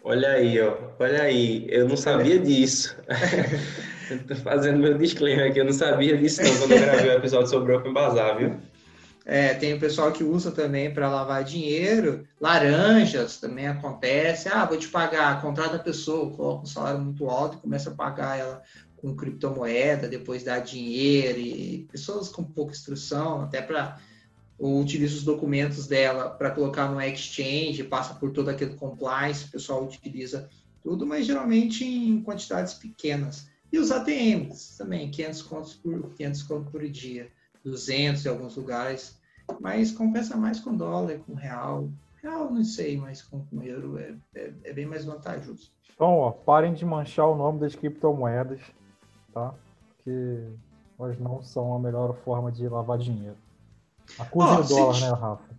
Olha 0.03 0.29
aí, 0.29 0.59
ó. 0.61 0.77
Olha 0.99 1.23
aí. 1.23 1.65
Eu 1.69 1.87
não 1.87 1.97
sabia 1.97 2.39
disso. 2.39 2.95
Estou 4.11 4.37
fazendo 4.37 4.79
meu 4.79 4.97
disclaimer 4.97 5.49
aqui, 5.49 5.59
eu 5.59 5.65
não 5.65 5.71
sabia 5.71 6.17
disso 6.17 6.41
não, 6.43 6.57
quando 6.57 6.71
eu 6.73 6.79
gravei 6.79 7.09
o 7.09 7.13
episódio 7.13 7.47
sobre 7.47 7.73
Open 7.73 7.93
Bazaar, 7.93 8.37
viu? 8.37 8.59
É, 9.25 9.53
tem 9.53 9.73
o 9.73 9.79
pessoal 9.79 10.11
que 10.11 10.23
usa 10.23 10.51
também 10.51 10.93
para 10.93 11.09
lavar 11.09 11.43
dinheiro. 11.43 12.27
Laranjas 12.39 13.37
também 13.37 13.67
acontece. 13.67 14.49
Ah, 14.49 14.65
vou 14.65 14.77
te 14.77 14.87
pagar, 14.87 15.41
contrata 15.41 15.77
a 15.77 15.79
pessoa, 15.79 16.35
coloca 16.35 16.63
um 16.63 16.65
salário 16.65 16.99
muito 16.99 17.29
alto 17.29 17.57
e 17.57 17.61
começa 17.61 17.91
a 17.91 17.93
pagar 17.95 18.39
ela 18.39 18.61
com 18.97 19.15
criptomoeda, 19.15 20.07
depois 20.07 20.43
dá 20.43 20.59
dinheiro. 20.59 21.39
E 21.39 21.87
pessoas 21.91 22.29
com 22.29 22.43
pouca 22.43 22.73
instrução, 22.73 23.41
até 23.43 23.61
para 23.61 23.97
utiliza 24.61 25.15
os 25.15 25.23
documentos 25.23 25.87
dela 25.87 26.29
para 26.29 26.51
colocar 26.51 26.89
no 26.89 27.01
exchange, 27.01 27.83
passa 27.83 28.13
por 28.13 28.31
todo 28.31 28.49
aquele 28.49 28.75
compliance, 28.75 29.45
o 29.45 29.51
pessoal 29.51 29.83
utiliza 29.83 30.47
tudo, 30.83 31.05
mas 31.05 31.25
geralmente 31.25 31.83
em 31.83 32.21
quantidades 32.21 32.75
pequenas. 32.75 33.49
E 33.71 33.79
os 33.79 33.91
ATMs 33.91 34.77
também, 34.77 35.09
500 35.09 35.41
contos 35.43 35.73
por, 35.73 36.13
500 36.13 36.43
contos 36.43 36.71
por 36.71 36.87
dia. 36.87 37.29
200 37.63 38.25
em 38.25 38.29
alguns 38.29 38.55
lugares, 38.55 39.19
mas 39.59 39.91
compensa 39.91 40.35
mais 40.35 40.59
com 40.59 40.75
dólar, 40.75 41.19
com 41.19 41.33
real. 41.33 41.89
Real 42.21 42.51
não 42.51 42.63
sei, 42.63 42.97
mas 42.97 43.21
com, 43.21 43.45
com 43.45 43.63
euro 43.63 43.97
é, 43.97 44.15
é, 44.35 44.53
é, 44.63 44.73
bem 44.73 44.85
mais 44.85 45.05
vantajoso. 45.05 45.71
Então, 45.93 46.17
ó, 46.17 46.31
parem 46.31 46.73
de 46.73 46.85
manchar 46.85 47.27
o 47.27 47.35
nome 47.35 47.59
das 47.59 47.75
criptomoedas, 47.75 48.61
tá? 49.33 49.53
Porque 49.87 50.47
elas 50.99 51.19
não 51.19 51.41
são 51.41 51.75
a 51.75 51.79
melhor 51.79 52.15
forma 52.23 52.51
de 52.51 52.67
lavar 52.67 52.97
dinheiro. 52.97 53.37
Oh, 54.19 54.43
o 54.43 54.63
dólar, 54.63 54.95
se... 54.95 55.01
né, 55.01 55.09
Rafa? 55.09 55.51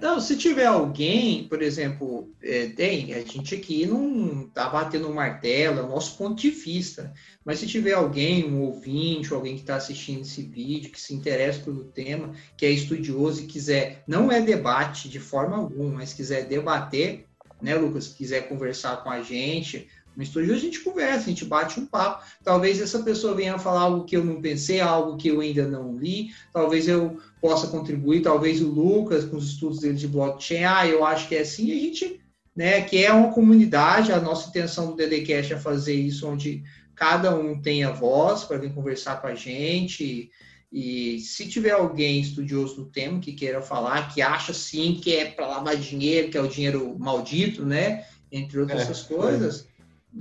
Não, 0.00 0.18
se 0.20 0.38
tiver 0.38 0.64
alguém, 0.64 1.46
por 1.48 1.60
exemplo, 1.60 2.32
é, 2.42 2.68
tem, 2.68 3.12
a 3.12 3.20
gente 3.20 3.54
aqui 3.54 3.84
não 3.84 4.44
está 4.46 4.70
batendo 4.70 5.06
um 5.06 5.12
martelo, 5.12 5.80
é 5.80 5.82
o 5.82 5.88
nosso 5.88 6.16
ponto 6.16 6.40
de 6.40 6.50
vista, 6.50 7.12
mas 7.44 7.58
se 7.58 7.66
tiver 7.66 7.92
alguém, 7.92 8.50
um 8.50 8.62
ouvinte, 8.62 9.34
alguém 9.34 9.54
que 9.54 9.60
está 9.60 9.76
assistindo 9.76 10.22
esse 10.22 10.40
vídeo, 10.40 10.90
que 10.90 11.00
se 11.00 11.14
interessa 11.14 11.60
pelo 11.60 11.84
tema, 11.84 12.32
que 12.56 12.64
é 12.64 12.70
estudioso 12.70 13.42
e 13.42 13.46
quiser, 13.46 14.02
não 14.08 14.32
é 14.32 14.40
debate 14.40 15.10
de 15.10 15.20
forma 15.20 15.56
alguma, 15.56 15.96
mas 15.96 16.14
quiser 16.14 16.46
debater, 16.46 17.26
né, 17.60 17.74
Lucas, 17.74 18.08
quiser 18.08 18.48
conversar 18.48 19.02
com 19.02 19.10
a 19.10 19.20
gente, 19.20 19.88
no 20.16 20.22
estúdio 20.22 20.54
a 20.54 20.58
gente 20.58 20.80
conversa, 20.80 21.26
a 21.26 21.28
gente 21.28 21.44
bate 21.44 21.78
um 21.78 21.84
papo. 21.84 22.24
Talvez 22.42 22.80
essa 22.80 23.00
pessoa 23.00 23.34
venha 23.34 23.58
falar 23.58 23.82
algo 23.82 24.04
que 24.04 24.16
eu 24.16 24.24
não 24.24 24.40
pensei, 24.40 24.80
algo 24.80 25.18
que 25.18 25.28
eu 25.28 25.40
ainda 25.40 25.68
não 25.68 25.94
li. 25.94 26.30
Talvez 26.52 26.88
eu 26.88 27.20
possa 27.40 27.66
contribuir, 27.66 28.22
talvez 28.22 28.62
o 28.62 28.68
Lucas, 28.68 29.26
com 29.26 29.36
os 29.36 29.50
estudos 29.50 29.80
dele 29.80 29.94
de 29.94 30.08
blockchain, 30.08 30.64
ah, 30.64 30.86
eu 30.86 31.04
acho 31.04 31.28
que 31.28 31.36
é 31.36 31.40
assim. 31.40 31.70
A 31.70 31.74
gente, 31.74 32.18
né, 32.56 32.80
que 32.80 33.04
é 33.04 33.12
uma 33.12 33.30
comunidade, 33.30 34.10
a 34.10 34.18
nossa 34.18 34.48
intenção 34.48 34.86
do 34.86 34.96
DDCast 34.96 35.52
é 35.52 35.58
fazer 35.58 35.94
isso 35.94 36.26
onde 36.26 36.64
cada 36.94 37.36
um 37.36 37.60
tenha 37.60 37.92
voz 37.92 38.44
para 38.44 38.56
vir 38.56 38.72
conversar 38.72 39.20
com 39.20 39.26
a 39.26 39.34
gente. 39.34 40.30
E 40.72 41.20
se 41.20 41.46
tiver 41.46 41.72
alguém 41.72 42.20
estudioso 42.20 42.76
do 42.76 42.86
tema 42.86 43.20
que 43.20 43.34
queira 43.34 43.60
falar, 43.60 44.12
que 44.14 44.22
acha 44.22 44.54
sim 44.54 44.98
que 45.00 45.14
é 45.14 45.26
para 45.26 45.46
lavar 45.46 45.76
dinheiro, 45.76 46.30
que 46.30 46.38
é 46.38 46.40
o 46.40 46.48
dinheiro 46.48 46.98
maldito, 46.98 47.64
né? 47.66 48.06
Entre 48.32 48.58
outras 48.58 48.88
é, 48.88 49.14
coisas, 49.14 49.68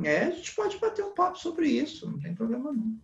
é, 0.03 0.23
a 0.23 0.31
gente 0.31 0.53
pode 0.53 0.77
bater 0.77 1.05
um 1.05 1.13
papo 1.13 1.39
sobre 1.39 1.67
isso, 1.67 2.09
não 2.09 2.19
tem 2.19 2.33
problema 2.33 2.71
não. 2.71 2.97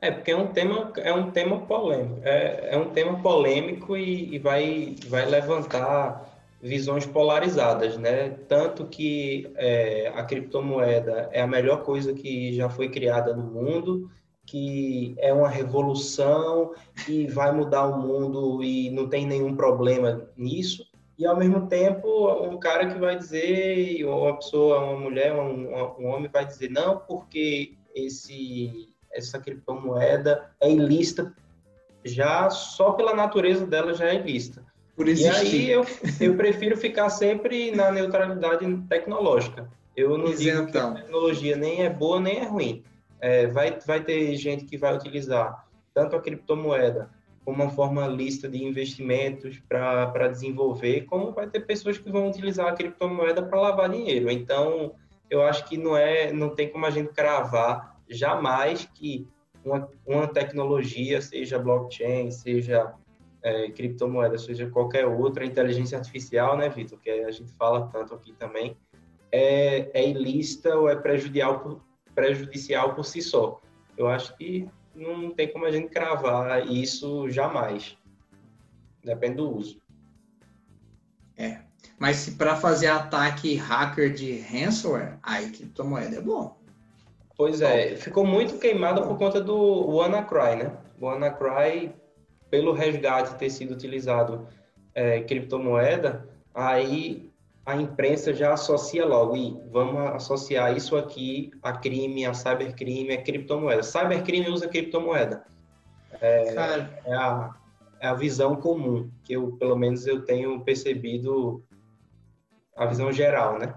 É, 0.00 0.10
porque 0.10 0.30
é 0.30 0.36
um 0.36 0.46
tema, 0.48 0.92
é 0.96 1.12
um 1.12 1.30
tema 1.30 1.60
polêmico. 1.66 2.20
É, 2.22 2.74
é 2.74 2.78
um 2.78 2.90
tema 2.90 3.20
polêmico 3.20 3.96
e, 3.96 4.34
e, 4.34 4.38
vai, 4.38 4.94
vai 5.08 5.26
levantar 5.26 6.38
visões 6.62 7.04
polarizadas, 7.04 7.96
né? 7.96 8.30
Tanto 8.48 8.86
que 8.86 9.50
é, 9.56 10.12
a 10.14 10.22
criptomoeda 10.24 11.28
é 11.32 11.40
a 11.40 11.46
melhor 11.46 11.82
coisa 11.82 12.12
que 12.12 12.52
já 12.54 12.68
foi 12.68 12.88
criada 12.88 13.34
no 13.34 13.42
mundo, 13.42 14.08
que 14.46 15.14
é 15.18 15.32
uma 15.32 15.48
revolução 15.48 16.72
e 17.08 17.26
vai 17.26 17.52
mudar 17.52 17.86
o 17.86 18.00
mundo 18.00 18.62
e 18.62 18.90
não 18.90 19.08
tem 19.08 19.26
nenhum 19.26 19.54
problema 19.56 20.28
nisso 20.36 20.87
e 21.18 21.26
ao 21.26 21.36
mesmo 21.36 21.66
tempo 21.66 22.30
um 22.44 22.58
cara 22.58 22.86
que 22.86 22.98
vai 22.98 23.18
dizer, 23.18 24.04
ou 24.04 24.24
uma 24.24 24.36
pessoa, 24.36 24.78
uma 24.78 25.00
mulher, 25.00 25.34
um, 25.34 25.68
um 25.98 26.06
homem 26.06 26.30
vai 26.32 26.46
dizer 26.46 26.70
não, 26.70 26.98
porque 26.98 27.74
esse 27.94 28.88
essa 29.10 29.40
criptomoeda 29.40 30.50
é 30.60 30.70
ilícita, 30.70 31.34
já 32.04 32.48
só 32.50 32.92
pela 32.92 33.14
natureza 33.14 33.66
dela 33.66 33.94
já 33.94 34.06
é 34.06 34.14
ilícita. 34.14 34.64
Por 34.94 35.08
existir. 35.08 35.32
E 35.32 35.56
aí 35.56 35.70
eu, 35.70 35.84
eu 36.20 36.36
prefiro 36.36 36.76
ficar 36.76 37.08
sempre 37.10 37.70
na 37.72 37.90
neutralidade 37.90 38.64
tecnológica. 38.88 39.68
Eu 39.96 40.16
não 40.16 40.26
Isentão. 40.26 40.60
digo 40.60 40.72
que 40.72 40.78
a 40.78 40.90
tecnologia 40.92 41.56
nem 41.56 41.82
é 41.82 41.90
boa 41.90 42.20
nem 42.20 42.38
é 42.38 42.44
ruim. 42.44 42.84
É, 43.20 43.46
vai, 43.48 43.76
vai 43.84 44.04
ter 44.04 44.36
gente 44.36 44.64
que 44.64 44.76
vai 44.76 44.94
utilizar 44.94 45.66
tanto 45.92 46.14
a 46.14 46.20
criptomoeda 46.20 47.10
como 47.48 47.62
uma 47.62 47.70
forma 47.70 48.06
lista 48.06 48.46
de 48.46 48.62
investimentos 48.62 49.58
para 49.66 50.28
desenvolver, 50.28 51.06
como 51.06 51.32
vai 51.32 51.48
ter 51.48 51.60
pessoas 51.60 51.96
que 51.96 52.12
vão 52.12 52.28
utilizar 52.28 52.66
a 52.66 52.74
criptomoeda 52.74 53.42
para 53.42 53.58
lavar 53.58 53.88
dinheiro. 53.88 54.30
Então, 54.30 54.94
eu 55.30 55.40
acho 55.40 55.64
que 55.66 55.78
não 55.78 55.96
é, 55.96 56.30
não 56.30 56.50
tem 56.50 56.68
como 56.68 56.84
a 56.84 56.90
gente 56.90 57.10
cravar 57.14 57.96
jamais 58.06 58.86
que 58.92 59.26
uma, 59.64 59.88
uma 60.06 60.26
tecnologia, 60.28 61.22
seja 61.22 61.58
blockchain, 61.58 62.30
seja 62.30 62.92
é, 63.42 63.70
criptomoeda, 63.70 64.36
seja 64.36 64.68
qualquer 64.68 65.06
outra, 65.06 65.42
inteligência 65.42 65.96
artificial, 65.96 66.54
né, 66.54 66.68
Vitor, 66.68 66.98
que 66.98 67.08
a 67.08 67.30
gente 67.30 67.50
fala 67.52 67.88
tanto 67.90 68.12
aqui 68.12 68.34
também, 68.34 68.76
é, 69.32 69.90
é 69.98 70.06
ilícita 70.06 70.76
ou 70.76 70.86
é 70.86 70.96
prejudicial 70.96 71.60
por, 71.60 71.80
prejudicial 72.14 72.94
por 72.94 73.06
si 73.06 73.22
só. 73.22 73.58
Eu 73.96 74.06
acho 74.06 74.36
que 74.36 74.68
não 74.98 75.30
tem 75.30 75.50
como 75.52 75.64
a 75.64 75.70
gente 75.70 75.88
cravar 75.88 76.66
isso 76.66 77.30
jamais. 77.30 77.96
Depende 79.02 79.36
do 79.36 79.56
uso. 79.56 79.80
É. 81.36 81.60
Mas 81.98 82.16
se 82.16 82.32
para 82.32 82.56
fazer 82.56 82.88
ataque 82.88 83.54
hacker 83.54 84.12
de 84.12 84.40
ransomware, 84.40 85.18
aí 85.22 85.50
criptomoeda 85.50 86.16
é 86.16 86.20
bom. 86.20 86.58
Pois 87.36 87.60
é, 87.60 87.94
ficou 87.94 88.26
muito 88.26 88.58
queimada 88.58 89.00
por 89.00 89.16
conta 89.16 89.40
do 89.40 89.54
WannaCry, 89.54 90.56
né? 90.56 90.76
O 91.00 91.06
WannaCry, 91.06 91.94
pelo 92.50 92.72
resgate 92.72 93.36
ter 93.36 93.50
sido 93.50 93.72
utilizado 93.74 94.48
é, 94.92 95.20
criptomoeda, 95.20 96.28
aí 96.52 97.30
a 97.68 97.76
imprensa 97.76 98.32
já 98.32 98.54
associa 98.54 99.04
logo, 99.04 99.36
e 99.36 99.54
vamos 99.70 100.00
associar 100.14 100.74
isso 100.74 100.96
aqui 100.96 101.50
a 101.62 101.70
crime, 101.70 102.24
a 102.24 102.32
cybercrime, 102.32 103.12
a 103.12 103.22
criptomoeda. 103.22 103.82
Cybercrime 103.82 104.48
usa 104.48 104.66
criptomoeda. 104.66 105.44
É, 106.18 106.54
é, 106.54 107.14
a, 107.14 107.54
é 108.00 108.08
a 108.08 108.14
visão 108.14 108.56
comum, 108.56 109.10
que 109.22 109.34
eu, 109.34 109.52
pelo 109.58 109.76
menos, 109.76 110.06
eu 110.06 110.24
tenho 110.24 110.58
percebido 110.64 111.62
a 112.74 112.86
visão 112.86 113.12
geral, 113.12 113.58
né? 113.58 113.74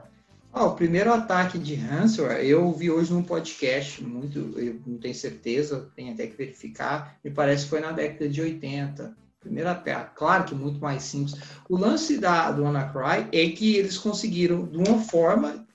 Ah, 0.54 0.68
o 0.68 0.76
primeiro 0.76 1.12
ataque 1.12 1.60
de 1.60 1.76
ransomware 1.76 2.46
eu 2.46 2.72
vi 2.72 2.90
hoje 2.90 3.12
num 3.12 3.24
podcast, 3.24 4.02
muito, 4.02 4.58
eu 4.58 4.80
não 4.88 5.00
tenho 5.00 5.16
certeza, 5.16 5.92
tenho 5.98 6.14
até 6.14 6.28
que 6.28 6.38
verificar, 6.38 7.18
me 7.22 7.30
parece 7.30 7.66
que 7.66 7.72
foi 7.72 7.82
na 7.82 7.92
década 7.92 8.30
de 8.30 8.42
80. 8.42 9.18
Primeira 9.42 9.74
ataque, 9.74 10.12
claro 10.16 10.46
que 10.46 10.54
muito 10.54 10.80
mais 10.80 11.02
simples. 11.02 11.36
O 11.68 11.76
lance 11.76 12.18
da, 12.20 12.52
do 12.52 12.62
WannaCry 12.62 13.28
é 13.32 13.50
que 13.50 13.76
eles 13.76 13.98
conseguiram, 13.98 14.68
de 14.68 14.78
uma 14.78 15.00
forma, 15.00 15.66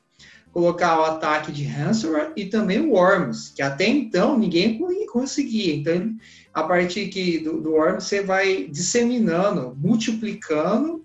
colocar 0.53 1.01
o 1.01 1.05
ataque 1.05 1.53
de 1.53 1.65
ransomware 1.65 2.33
e 2.37 2.47
também 2.47 2.79
o 2.79 2.93
Worms, 2.93 3.53
que 3.55 3.61
até 3.61 3.87
então 3.89 4.39
ninguém 4.39 4.79
conseguia. 5.09 5.75
Então, 5.75 6.17
a 6.55 6.63
partir 6.63 7.09
que, 7.09 7.41
do, 7.41 7.61
do 7.61 7.73
Worms, 7.73 8.05
você 8.05 8.23
vai 8.23 8.69
disseminando, 8.71 9.77
multiplicando 9.77 11.05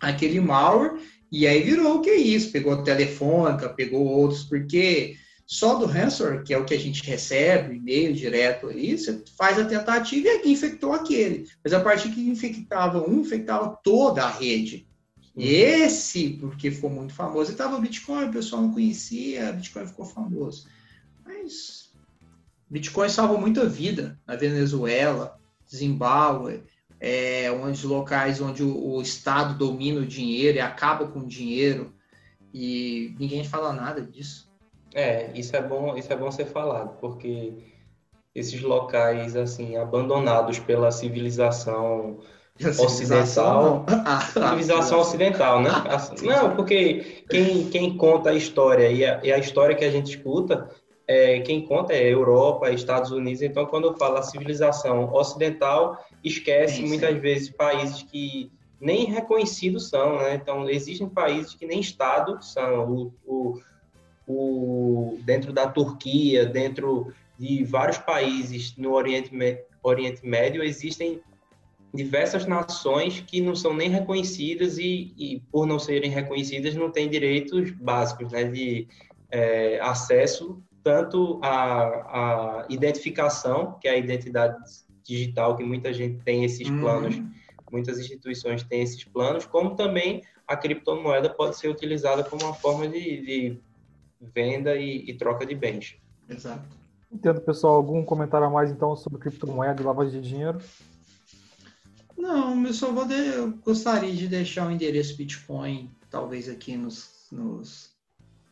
aquele 0.00 0.40
malware, 0.40 0.98
e 1.30 1.46
aí 1.46 1.62
virou 1.62 1.96
o 1.96 2.00
que 2.02 2.10
é 2.10 2.16
isso, 2.16 2.50
pegou 2.50 2.74
a 2.74 2.82
Telefônica, 2.82 3.68
pegou 3.70 4.04
outros, 4.04 4.42
porque 4.42 5.16
só 5.52 5.74
do 5.74 5.84
ransomware, 5.84 6.42
que 6.44 6.54
é 6.54 6.56
o 6.56 6.64
que 6.64 6.72
a 6.72 6.80
gente 6.80 7.04
recebe, 7.04 7.76
e-mail 7.76 8.14
direto 8.14 8.70
ali, 8.70 8.96
você 8.96 9.22
faz 9.36 9.58
a 9.58 9.66
tentativa 9.66 10.26
e 10.26 10.30
aqui 10.30 10.50
infectou 10.50 10.94
aquele. 10.94 11.46
Mas 11.62 11.74
a 11.74 11.80
partir 11.80 12.08
que 12.08 12.26
infectava 12.26 13.06
um, 13.06 13.20
infectava 13.20 13.78
toda 13.84 14.24
a 14.24 14.30
rede. 14.30 14.88
Uhum. 15.36 15.44
Esse, 15.44 16.30
porque 16.40 16.70
ficou 16.70 16.88
muito 16.88 17.12
famoso, 17.12 17.52
estava 17.52 17.78
Bitcoin, 17.78 18.30
o 18.30 18.32
pessoal 18.32 18.62
não 18.62 18.72
conhecia, 18.72 19.52
Bitcoin 19.52 19.86
ficou 19.86 20.06
famoso. 20.06 20.66
Mas 21.22 21.92
Bitcoin 22.70 23.10
salvou 23.10 23.38
muita 23.38 23.68
vida 23.68 24.18
na 24.26 24.36
Venezuela, 24.36 25.38
Zimbábue, 25.70 26.62
é, 26.98 27.52
onde 27.52 27.86
locais 27.86 28.40
onde 28.40 28.62
o, 28.62 28.94
o, 28.94 29.02
Estado 29.02 29.58
domina 29.58 30.00
o 30.00 30.06
dinheiro 30.06 30.56
e 30.56 30.62
acaba 30.62 31.08
com 31.08 31.18
o 31.18 31.28
dinheiro 31.28 31.92
e 32.54 33.14
ninguém 33.18 33.44
fala 33.44 33.74
nada 33.74 34.00
disso. 34.00 34.50
É, 34.94 35.30
isso 35.34 35.56
é 35.56 35.62
bom, 35.62 35.96
isso 35.96 36.12
é 36.12 36.16
bom 36.16 36.30
ser 36.30 36.46
falado, 36.46 36.98
porque 37.00 37.54
esses 38.34 38.60
locais 38.62 39.36
assim 39.36 39.76
abandonados 39.76 40.58
pela 40.58 40.90
civilização 40.90 42.18
ocidental, 42.78 43.84
ah, 44.04 44.20
civilização 44.20 45.00
ocidental, 45.00 45.62
né? 45.62 45.70
Assim, 45.88 46.26
não, 46.26 46.54
porque 46.54 47.24
quem, 47.28 47.68
quem 47.70 47.96
conta 47.96 48.30
a 48.30 48.34
história 48.34 48.90
e 48.90 49.04
a, 49.04 49.20
e 49.22 49.32
a 49.32 49.38
história 49.38 49.74
que 49.74 49.84
a 49.84 49.90
gente 49.90 50.16
escuta, 50.16 50.68
é, 51.06 51.40
quem 51.40 51.64
conta 51.64 51.92
é 51.92 52.12
Europa, 52.12 52.70
Estados 52.70 53.10
Unidos. 53.10 53.42
Então, 53.42 53.66
quando 53.66 53.88
eu 53.88 53.94
falo 53.94 54.18
a 54.18 54.22
civilização 54.22 55.12
ocidental, 55.12 55.98
esquece 56.22 56.76
sim, 56.76 56.88
muitas 56.88 57.12
sim. 57.14 57.20
vezes 57.20 57.50
países 57.50 58.02
que 58.02 58.52
nem 58.80 59.06
reconhecidos 59.06 59.88
são, 59.88 60.18
né? 60.18 60.34
Então, 60.34 60.68
existem 60.68 61.08
países 61.08 61.54
que 61.54 61.66
nem 61.66 61.80
Estado 61.80 62.42
são. 62.42 62.90
O, 62.90 63.14
o 63.24 63.60
o, 64.26 65.18
dentro 65.22 65.52
da 65.52 65.66
Turquia, 65.66 66.46
dentro 66.46 67.12
de 67.38 67.64
vários 67.64 67.98
países 67.98 68.76
no 68.76 68.92
Oriente, 68.92 69.30
Oriente 69.82 70.24
Médio, 70.24 70.62
existem 70.62 71.20
diversas 71.94 72.46
nações 72.46 73.20
que 73.20 73.40
não 73.40 73.54
são 73.54 73.74
nem 73.74 73.90
reconhecidas 73.90 74.78
e, 74.78 75.12
e 75.18 75.42
por 75.50 75.66
não 75.66 75.78
serem 75.78 76.10
reconhecidas, 76.10 76.74
não 76.74 76.90
têm 76.90 77.08
direitos 77.08 77.70
básicos 77.72 78.32
né, 78.32 78.44
de 78.44 78.88
é, 79.30 79.78
acesso 79.80 80.62
tanto 80.82 81.38
à, 81.42 81.84
à, 81.84 82.66
identificação, 82.68 83.78
que 83.80 83.86
é 83.86 83.92
a 83.92 83.96
identidade 83.96 84.56
digital, 85.04 85.56
que 85.56 85.62
muita 85.62 85.92
gente 85.92 86.22
tem 86.24 86.44
esses 86.44 86.68
uhum. 86.68 86.80
planos, 86.80 87.16
uhum. 87.16 87.30
muitas 87.70 87.98
instituições 87.98 88.62
têm 88.64 88.82
esses 88.82 89.04
planos, 89.04 89.46
como 89.46 89.76
também 89.76 90.22
a 90.46 90.56
criptomoeda 90.56 91.30
pode 91.30 91.56
ser 91.56 91.68
utilizada 91.68 92.24
como 92.24 92.44
uma 92.44 92.54
forma 92.54 92.88
de, 92.88 93.20
de 93.20 93.60
venda 94.34 94.76
e, 94.76 95.10
e 95.10 95.14
troca 95.14 95.44
de 95.44 95.54
bens. 95.54 95.96
Exato. 96.28 96.62
Entendo, 97.10 97.40
pessoal. 97.40 97.74
Algum 97.74 98.04
comentário 98.04 98.46
a 98.46 98.50
mais, 98.50 98.70
então, 98.70 98.96
sobre 98.96 99.20
criptomoeda 99.20 99.82
e 99.82 99.84
lavagem 99.84 100.20
de 100.20 100.28
dinheiro? 100.28 100.60
Não, 102.16 102.64
eu 102.64 102.72
só 102.72 102.92
vou 102.92 103.04
de... 103.04 103.14
eu 103.14 103.52
gostaria 103.64 104.14
de 104.14 104.28
deixar 104.28 104.66
o 104.66 104.70
endereço 104.70 105.16
Bitcoin, 105.16 105.90
talvez 106.08 106.48
aqui 106.48 106.76
nos, 106.76 107.26
nos 107.30 107.90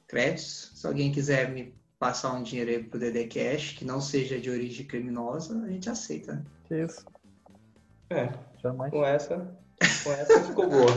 créditos. 0.09 0.73
Se 0.75 0.87
alguém 0.87 1.13
quiser 1.13 1.51
me 1.51 1.73
passar 1.99 2.33
um 2.33 2.43
dinheiro 2.43 2.71
aí 2.71 2.83
pro 2.83 2.99
DD 2.99 3.27
Cash, 3.27 3.73
que 3.73 3.85
não 3.85 4.01
seja 4.01 4.41
de 4.41 4.51
origem 4.51 4.87
criminosa, 4.87 5.63
a 5.63 5.69
gente 5.69 5.89
aceita. 5.89 6.45
Né? 6.69 6.85
Isso. 6.85 7.05
É, 8.11 8.33
Jamais. 8.61 8.91
com 8.91 9.05
essa 9.05 9.57
com 10.03 10.13
essa 10.13 10.41
ficou 10.45 10.69
boa. 10.69 10.91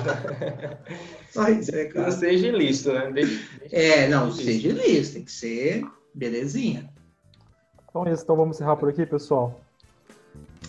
Só 1.32 1.48
isso, 1.50 1.76
é 1.76 1.86
claro. 1.86 2.12
Não 2.12 2.18
seja 2.18 2.48
ilícito, 2.48 2.94
né? 2.94 3.12
Deixa, 3.12 3.40
deixa 3.60 3.76
é, 3.76 4.08
não, 4.08 4.32
seja 4.32 4.70
ilícito, 4.70 5.16
tem 5.16 5.24
que 5.24 5.32
ser 5.32 5.86
belezinha. 6.14 6.90
Então 7.90 8.06
é 8.08 8.12
isso, 8.14 8.24
então 8.24 8.36
vamos 8.36 8.58
encerrar 8.58 8.76
por 8.76 8.90
aqui, 8.90 9.06
pessoal. 9.06 9.62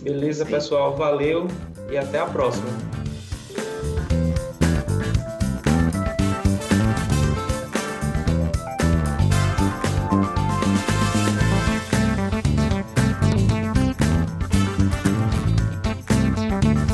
Beleza, 0.01 0.44
Sim. 0.44 0.51
pessoal. 0.51 0.97
Valeu 0.97 1.47
e 1.90 1.97
até 1.97 2.18
a 2.18 2.27
próxima. 2.27 2.66